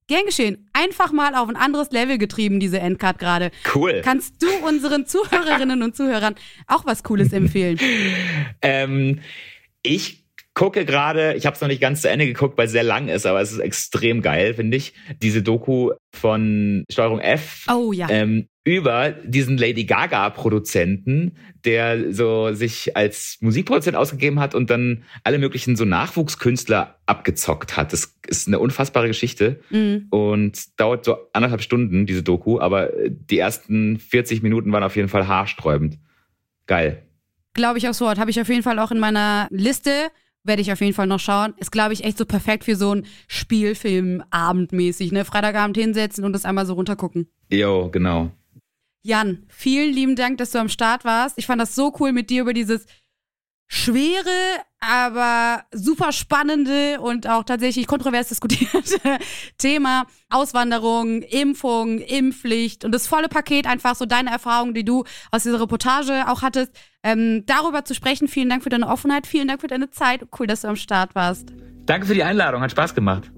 Gern 0.10 0.26
geschehen. 0.26 0.68
Einfach 0.74 1.12
mal 1.12 1.36
auf 1.36 1.48
ein 1.50 1.56
anderes 1.56 1.92
Level 1.92 2.18
getrieben, 2.18 2.60
diese 2.60 2.80
Endcard 2.80 3.20
gerade. 3.20 3.52
Cool. 3.76 4.02
Kannst 4.04 4.42
du 4.42 4.48
unseren 4.68 5.06
Zuhörerinnen 5.06 5.84
und 5.84 5.96
Zuhörern 5.96 6.34
auch 6.66 6.84
was 6.88 7.04
Cooles 7.04 7.32
empfehlen? 7.32 7.80
ähm, 8.64 9.20
ich 9.84 10.26
gucke 10.60 10.84
gerade, 10.84 11.36
ich 11.36 11.46
habe 11.46 11.56
es 11.56 11.62
noch 11.62 11.70
nicht 11.70 11.80
ganz 11.80 12.02
zu 12.02 12.10
Ende 12.10 12.26
geguckt, 12.26 12.58
weil 12.58 12.66
es 12.66 12.74
sehr 12.74 12.84
lang 12.84 13.08
ist, 13.08 13.26
aber 13.26 13.40
es 13.40 13.54
ist 13.54 13.60
extrem 13.60 14.22
geil, 14.22 14.56
finde 14.56 14.76
ich. 14.76 14.94
Diese 15.22 15.42
Doku 15.42 15.92
von 16.12 16.84
Steuerung 16.92 17.22
F. 17.22 17.66
Oh 17.72 17.94
ja. 17.94 18.10
Ähm, 18.10 18.50
über 18.66 19.12
diesen 19.12 19.58
Lady 19.58 19.86
Gaga-Produzenten, 19.86 21.38
der 21.64 22.14
so 22.14 22.52
sich 22.52 22.98
als 22.98 23.38
Musikproduzent 23.40 23.96
ausgegeben 23.96 24.42
hat 24.42 24.54
und 24.54 24.70
dann 24.70 25.06
alle 25.24 25.40
möglichen 25.40 25.78
so 25.78 25.86
Nachwuchskünstler 25.86 27.00
abgezockt 27.06 27.78
hat. 27.78 27.94
Das 27.94 28.18
ist 28.28 28.48
eine 28.48 28.60
unfassbare 28.60 29.08
Geschichte 29.08 29.62
mhm. 29.70 30.08
und 30.10 30.78
dauert 30.78 31.06
so 31.06 31.16
anderthalb 31.32 31.62
Stunden, 31.62 32.06
diese 32.06 32.22
Doku, 32.22 32.60
aber 32.60 32.90
die 33.08 33.40
ersten 33.40 33.98
40 33.98 34.44
Minuten 34.44 34.74
waren 34.74 34.84
auf 34.84 34.98
jeden 34.98 35.08
Fall 35.08 35.26
haarsträubend. 35.26 36.00
Geil. 36.68 37.04
Glaube 37.54 37.78
ich 37.78 37.88
aufs 37.88 38.02
Wort. 38.02 38.20
Habe 38.20 38.30
ich 38.30 38.42
auf 38.42 38.50
jeden 38.50 38.64
Fall 38.64 38.78
auch 38.80 38.92
in 38.92 39.00
meiner 39.00 39.48
Liste. 39.52 40.10
Werde 40.44 40.62
ich 40.62 40.72
auf 40.72 40.82
jeden 40.82 40.94
Fall 40.94 41.08
noch 41.08 41.20
schauen. 41.20 41.54
Ist, 41.58 41.72
glaube 41.72 41.94
ich, 41.94 42.04
echt 42.04 42.18
so 42.18 42.26
perfekt 42.26 42.64
für 42.64 42.76
so 42.76 42.92
einen 42.92 43.06
Spielfilm 43.28 44.24
abendmäßig, 44.32 45.12
ne? 45.12 45.26
Freitagabend 45.26 45.78
hinsetzen 45.78 46.24
und 46.24 46.34
das 46.34 46.46
einmal 46.46 46.66
so 46.66 46.74
runtergucken. 46.74 47.30
Jo, 47.52 47.90
genau. 47.92 48.32
Jan, 49.02 49.46
vielen 49.48 49.94
lieben 49.94 50.16
Dank, 50.16 50.38
dass 50.40 50.52
du 50.52 50.60
am 50.60 50.70
Start 50.70 51.06
warst. 51.06 51.38
Ich 51.38 51.46
fand 51.46 51.62
das 51.62 51.74
so 51.74 51.94
cool 52.00 52.12
mit 52.12 52.30
dir 52.30 52.42
über 52.42 52.54
dieses 52.54 52.86
schwere, 53.70 54.58
aber 54.80 55.64
super 55.72 56.12
spannende 56.12 57.00
und 57.00 57.30
auch 57.30 57.44
tatsächlich 57.44 57.86
kontrovers 57.86 58.28
diskutierte 58.28 59.00
Thema 59.58 60.06
Auswanderung, 60.30 61.22
Impfung, 61.22 62.00
Impfpflicht 62.00 62.84
und 62.84 62.92
das 62.92 63.08
volle 63.08 63.30
Paket 63.30 63.68
einfach 63.68 63.96
so 63.96 64.06
deine 64.06 64.32
Erfahrungen, 64.32 64.74
die 64.74 64.84
du 64.84 65.06
aus 65.32 65.44
dieser 65.44 65.62
Reportage 65.62 66.28
auch 66.28 66.42
hattest, 66.42 66.72
ähm, 67.04 67.44
darüber 67.46 67.86
zu 67.86 67.94
sprechen. 67.94 68.28
Vielen 68.28 68.50
Dank 68.50 68.64
für 68.64 68.70
deine 68.70 68.88
Offenheit, 68.88 69.28
vielen 69.28 69.48
Dank 69.48 69.62
für 69.62 69.68
deine 69.68 69.92
Zeit. 69.92 70.26
Cool, 70.38 70.48
dass 70.48 70.62
du 70.62 70.68
am 70.68 70.76
Start 70.76 71.14
warst. 71.14 71.54
Danke 71.86 72.08
für 72.08 72.16
die 72.16 72.24
Einladung, 72.24 72.62
hat 72.62 72.72
Spaß 72.72 72.96
gemacht. 72.96 73.32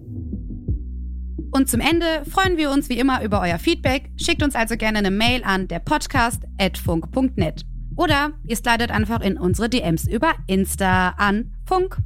Und 1.54 1.70
zum 1.70 1.82
Ende 1.82 2.24
freuen 2.32 2.56
wir 2.56 2.72
uns 2.72 2.88
wie 2.88 2.98
immer 2.98 3.22
über 3.22 3.42
euer 3.42 3.60
Feedback. 3.60 4.10
Schickt 4.16 4.42
uns 4.42 4.56
also 4.56 4.78
gerne 4.78 5.00
eine 5.00 5.12
Mail 5.12 5.44
an 5.44 5.68
der 5.68 5.80
podcast.funk.net. 5.80 7.66
Oder 7.96 8.34
ihr 8.46 8.56
slidet 8.56 8.92
einfach 8.92 9.22
in 9.22 9.38
unsere 9.38 9.70
DMs 9.70 10.08
über 10.08 10.34
Insta 10.48 11.10
an 11.18 11.54
Funk. 11.66 11.98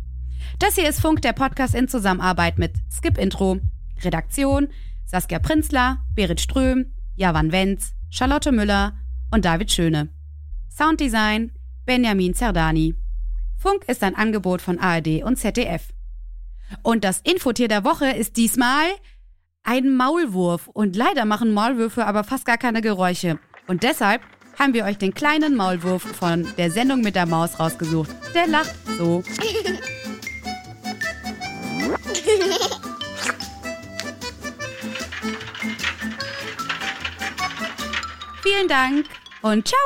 Das 0.60 0.76
hier 0.76 0.90
ist 0.90 1.00
Funk, 1.00 1.22
der 1.22 1.34
Podcast 1.34 1.76
in 1.76 1.88
Zusammenarbeit 1.88 2.58
mit 2.58 2.74
Skip 2.90 3.18
Intro, 3.18 3.60
Redaktion 4.04 4.68
Saskia 5.06 5.40
Prinzler, 5.40 6.00
Berit 6.16 6.42
Ström, 6.42 6.88
Javan 7.16 7.52
Wenz, 7.52 7.94
Charlotte 8.10 8.52
Müller 8.52 8.94
und 9.32 9.46
David 9.46 9.72
Schöne. 9.72 10.10
Sounddesign 10.70 11.52
Benjamin 11.86 12.34
Zerdani. 12.34 12.96
Funk 13.58 13.86
ist 13.88 14.04
ein 14.04 14.16
Angebot 14.16 14.62
von 14.62 14.80
ARD 14.80 15.24
und 15.24 15.38
ZDF. 15.38 15.94
Und 16.82 17.04
das 17.04 17.22
Infotier 17.22 17.68
der 17.68 17.84
Woche 17.84 18.10
ist 18.10 18.38
diesmal 18.38 18.88
ein 19.64 19.96
Maulwurf. 19.96 20.68
Und 20.68 20.96
leider 20.96 21.26
machen 21.26 21.54
Maulwürfe 21.54 22.06
aber 22.06 22.24
fast 22.24 22.46
gar 22.46 22.58
keine 22.58 22.82
Geräusche. 22.82 23.40
Und 23.68 23.84
deshalb 23.84 24.22
haben 24.58 24.74
wir 24.74 24.86
euch 24.86 24.98
den 24.98 25.14
kleinen 25.14 25.56
Maulwurf 25.56 26.04
von 26.04 26.48
der 26.58 26.72
Sendung 26.72 27.02
mit 27.02 27.16
der 27.16 27.26
Maus 27.26 27.60
rausgesucht. 27.60 28.10
Der 28.34 28.48
lacht 28.48 28.76
so. 28.98 29.24
Vielen 38.44 38.68
Dank 38.68 39.06
und 39.42 39.68
ciao! 39.68 39.80